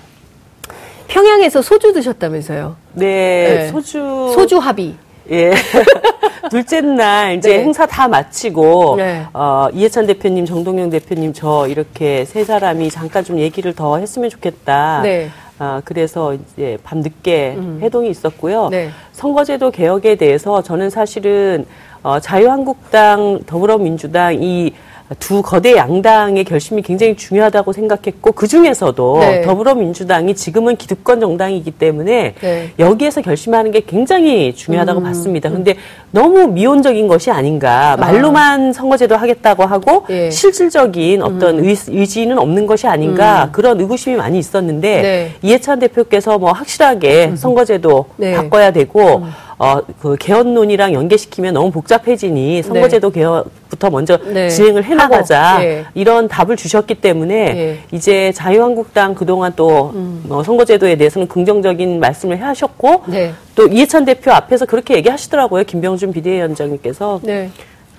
평양에서 1.08 1.60
소주 1.60 1.92
드셨다면서요? 1.92 2.76
네, 2.94 3.04
네. 3.04 3.68
소주 3.68 4.32
소주 4.34 4.58
합의. 4.58 4.94
예. 5.30 5.52
둘째 6.50 6.80
날 6.80 7.36
이제 7.36 7.56
네. 7.56 7.62
행사 7.62 7.86
다 7.86 8.08
마치고 8.08 8.96
네. 8.96 9.24
어, 9.32 9.68
이해찬 9.72 10.06
대표님, 10.06 10.46
정동영 10.46 10.90
대표님 10.90 11.32
저 11.32 11.66
이렇게 11.68 12.24
세 12.24 12.44
사람이 12.44 12.90
잠깐 12.90 13.22
좀 13.24 13.38
얘기를 13.38 13.74
더 13.74 13.98
했으면 13.98 14.30
좋겠다. 14.30 15.02
네. 15.02 15.24
음. 15.26 15.30
아, 15.62 15.82
그래서 15.84 16.34
이제 16.34 16.78
밤 16.82 17.00
늦게 17.00 17.58
회동이 17.82 18.08
있었고요. 18.08 18.70
네. 18.70 18.88
선거제도 19.12 19.70
개혁에 19.70 20.14
대해서 20.14 20.62
저는 20.62 20.88
사실은 20.88 21.66
어, 22.02 22.18
자유한국당, 22.18 23.40
더불어민주당 23.44 24.42
이 24.42 24.72
두 25.18 25.42
거대 25.42 25.74
양당의 25.74 26.44
결심이 26.44 26.82
굉장히 26.82 27.16
중요하다고 27.16 27.72
생각했고 27.72 28.30
그 28.30 28.46
중에서도 28.46 29.18
네. 29.18 29.42
더불어민주당이 29.42 30.36
지금은 30.36 30.76
기득권 30.76 31.18
정당이기 31.18 31.72
때문에 31.72 32.34
네. 32.40 32.70
여기에서 32.78 33.20
결심하는 33.20 33.72
게 33.72 33.80
굉장히 33.80 34.54
중요하다고 34.54 35.00
음, 35.00 35.04
봤습니다. 35.04 35.50
근데 35.50 35.74
너무 36.12 36.46
미온적인 36.46 37.08
것이 37.08 37.30
아닌가. 37.30 37.96
말로만 37.98 38.72
선거제도 38.72 39.16
하겠다고 39.16 39.64
하고 39.64 40.04
아. 40.08 40.12
예. 40.12 40.30
실질적인 40.30 41.22
어떤 41.22 41.58
의, 41.58 41.76
의지는 41.88 42.38
없는 42.38 42.66
것이 42.66 42.86
아닌가 42.86 43.48
그런 43.50 43.80
의구심이 43.80 44.14
많이 44.16 44.38
있었는데 44.38 44.96
음. 44.98 45.02
네. 45.02 45.32
음. 45.42 45.48
이해찬 45.48 45.80
대표께서 45.80 46.38
뭐 46.38 46.52
확실하게 46.52 47.34
선거제도 47.34 48.06
네. 48.16 48.34
바꿔야 48.36 48.70
되고 48.70 49.24
어, 49.60 49.82
그 50.00 50.16
개헌론이랑 50.16 50.94
연계시키면 50.94 51.52
너무 51.52 51.70
복잡해지니 51.70 52.62
선거제도 52.62 53.10
개헌부터 53.10 53.90
먼저 53.90 54.16
네. 54.16 54.48
진행을 54.48 54.84
해나가자 54.84 55.58
예. 55.62 55.84
이런 55.92 56.28
답을 56.28 56.56
주셨기 56.56 56.94
때문에 56.94 57.34
예. 57.34 57.78
이제 57.92 58.32
자유한국당 58.32 59.14
그동안 59.14 59.52
또 59.56 59.92
어, 60.30 60.42
선거제도에 60.42 60.96
대해서는 60.96 61.28
긍정적인 61.28 62.00
말씀을 62.00 62.42
하셨고 62.42 63.02
네. 63.08 63.34
또 63.54 63.66
이해찬 63.66 64.06
대표 64.06 64.32
앞에서 64.32 64.64
그렇게 64.64 64.94
얘기하시더라고요. 64.94 65.64
김병준 65.64 66.14
비대위원장님께서 66.14 67.20
네. 67.22 67.50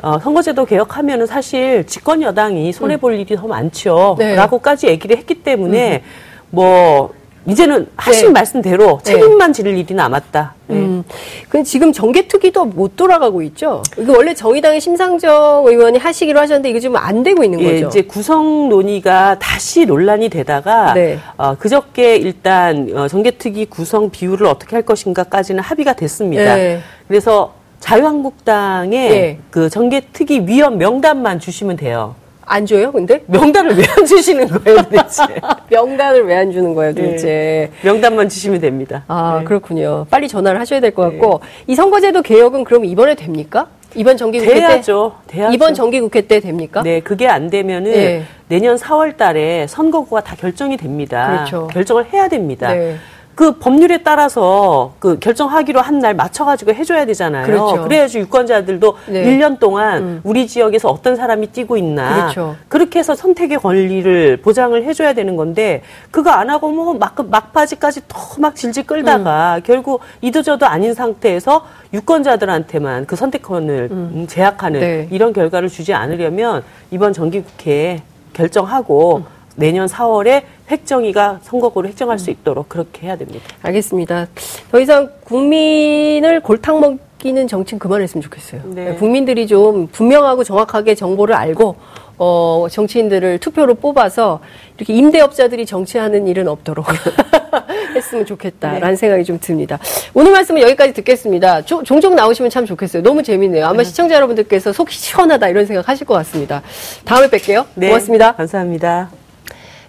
어, 0.02 0.18
선거제도 0.18 0.66
개혁하면은 0.66 1.28
사실 1.28 1.86
집권 1.86 2.24
여당이 2.24 2.74
손해 2.74 2.98
볼 2.98 3.14
일이 3.14 3.36
더 3.36 3.46
많죠. 3.46 4.16
네. 4.18 4.34
라고까지 4.34 4.88
얘기를 4.88 5.16
했기 5.16 5.36
때문에 5.36 6.02
뭐 6.50 7.14
이제는 7.48 7.88
하신 7.96 8.28
네. 8.28 8.34
말씀대로 8.34 9.00
네. 9.04 9.14
책임만 9.14 9.54
지를 9.54 9.76
일이 9.76 9.94
남았다. 9.94 10.54
네. 10.68 10.76
음. 10.76 11.04
그 11.50 11.64
지금 11.64 11.92
정개특위도 11.92 12.66
못 12.66 12.96
돌아가고 12.96 13.42
있죠. 13.44 13.82
이거 13.98 14.14
원래 14.14 14.34
정의당의 14.34 14.80
심상정 14.80 15.66
의원이 15.66 15.98
하시기로 15.98 16.40
하셨는데 16.40 16.70
이거 16.70 16.80
지금 16.80 16.98
안 16.98 17.24
되고 17.24 17.44
있는 17.44 17.60
예, 17.62 17.74
거죠. 17.74 17.88
이제 17.88 18.02
구성 18.04 18.70
논의가 18.70 19.40
다시 19.40 19.86
논란이 19.86 20.30
되다가 20.30 20.94
네. 20.94 21.18
어, 21.38 21.56
그저께 21.56 22.18
일단 22.18 22.90
어, 22.94 23.08
정개특위 23.08 23.66
구성 23.66 24.12
비율을 24.12 24.46
어떻게 24.46 24.76
할 24.76 24.84
것인가까지는 24.84 25.64
합의가 25.64 25.94
됐습니다. 25.94 26.56
네. 26.56 26.80
그래서 27.08 27.54
자유한국당에 27.80 29.10
네. 29.10 29.40
그 29.50 29.70
정개특위 29.70 30.46
위원 30.46 30.78
명단만 30.78 31.40
주시면 31.40 31.78
돼요. 31.78 32.16
안 32.46 32.66
줘요, 32.66 32.92
근데? 32.92 33.24
명단을 33.28 33.78
왜 33.78 33.84
안 33.98 34.06
주시는 34.06 34.48
거예요, 34.48 34.82
도대체? 34.84 35.24
명단을 35.70 36.26
왜 36.26 36.36
안 36.36 36.52
주는 36.52 36.74
거예요, 36.74 36.94
도대체? 36.94 37.72
명단만 37.84 38.30
주시면 38.30 38.60
됩니다. 38.62 39.04
아, 39.08 39.38
네. 39.40 39.46
그렇군요. 39.46 40.06
빨리 40.10 40.28
전화를 40.28 40.60
하셔야 40.60 40.80
될 40.80 40.92
것 40.92 41.04
같고 41.04 41.42
이 41.68 41.76
선거제도 41.76 42.22
개혁은 42.22 42.64
그럼 42.64 42.86
이번에 42.86 43.16
됩니까? 43.16 43.68
이번 43.96 44.16
정기국회 44.18 44.54
돼야죠. 44.56 45.16
때 45.28 45.36
돼야죠. 45.38 45.54
이번 45.54 45.74
정기국회 45.74 46.22
때 46.28 46.40
됩니까? 46.40 46.82
네, 46.82 47.02
그게 47.02 47.28
안 47.28 47.50
되면은 47.50 47.92
네. 47.92 48.24
내년 48.48 48.78
4월 48.78 49.18
달에 49.18 49.68
선거구가 49.68 50.22
다 50.22 50.36
결정이 50.38 50.78
됩니다. 50.78 51.28
그렇죠. 51.30 51.68
결정을 51.68 52.06
해야 52.14 52.28
됩니다. 52.30 52.74
네. 52.74 52.96
그 53.36 53.58
법률에 53.58 54.04
따라서 54.04 54.94
그 55.00 55.18
결정하기로 55.20 55.80
한 55.82 56.02
날 56.02 56.16
맞춰가지고 56.16 56.74
해줘야 56.74 57.06
되잖아요. 57.06 57.46
그렇죠. 57.46 57.88
래야지 57.88 58.20
유권자들도 58.20 58.98
네. 59.10 59.24
1년 59.26 59.60
동안 59.60 60.20
우리 60.24 60.48
지역에서 60.48 60.90
어떤 60.90 61.16
사람이 61.16 61.48
뛰고 61.52 61.78
있나. 61.78 62.16
그렇죠. 62.34 62.56
그렇게 62.70 62.98
해서 63.00 63.14
선택의 63.14 63.60
권리를 63.60 64.38
보장을 64.38 64.84
해줘야 64.84 65.14
되는 65.14 65.36
건데 65.36 65.84
그거 66.10 66.32
안 66.32 66.50
하고 66.50 66.72
뭐 66.72 66.94
막, 66.96 67.16
막바지까지 67.30 68.02
더 68.08 68.22
막 68.40 68.56
질질 68.56 68.88
끌다가 68.88 69.58
음. 69.58 69.62
결국 69.64 70.02
이도저도 70.22 70.66
아닌 70.66 70.94
상태에서 70.96 71.66
유권자들한테만 71.94 73.06
그 73.06 73.16
선택권을 73.16 73.90
음, 73.92 74.26
제약하는 74.28 74.80
네. 74.80 75.08
이런 75.12 75.34
결과를 75.34 75.70
주지 75.70 75.94
않으려면 75.94 76.64
이번 76.90 77.14
정기국회에 77.14 78.02
결정하고 78.34 79.24
내년 79.56 79.86
4월에 79.88 80.44
획정위가 80.72 81.40
선거구를 81.44 81.90
획정할 81.90 82.18
수 82.18 82.32
있도록 82.32 82.70
그렇게 82.70 83.08
해야 83.08 83.16
됩니다. 83.18 83.46
알겠습니다. 83.62 84.28
더 84.72 84.80
이상 84.80 85.10
국민을 85.26 86.40
골탕 86.40 86.80
먹이는 86.80 87.48
정치는 87.48 87.80
그만했으면 87.80 88.22
좋겠어요. 88.24 88.62
네. 88.66 88.96
국민들이 88.96 89.46
좀 89.48 89.88
분명하고 89.88 90.44
정확하게 90.44 90.96
정보를 90.96 91.36
알고 91.36 91.76
어, 92.18 92.68
정치인들을 92.70 93.40
투표로 93.40 93.76
뽑아서 93.76 94.40
이렇게 94.78 94.94
임대업자들이 94.94 95.66
정치하는 95.66 96.28
일은 96.28 96.48
없도록 96.48 96.86
했으면 97.96 98.26
좋겠다라는 98.26 98.96
생각이 98.96 99.24
좀 99.26 99.40
듭니다. 99.42 99.80
오늘 100.14 100.32
말씀은 100.32 100.62
여기까지 100.62 100.94
듣겠습니다. 100.94 101.64
조- 101.64 101.84
종종 101.84 102.16
나오시면 102.16 102.50
참 102.52 102.66
좋겠어요. 102.66 103.04
너무 103.04 103.24
재밌네요. 103.24 103.66
아마 103.66 103.84
시청자 103.84 104.16
여러분들께서 104.16 104.72
속이 104.72 104.94
시원하다 104.94 105.50
이런 105.50 105.66
생각 105.66 105.90
하실 105.90 106.06
것 106.08 106.14
같습니다. 106.14 106.62
다음에 107.06 107.28
뵐게요. 107.28 107.66
고맙습니다. 107.76 108.34
감사합니다. 108.36 109.21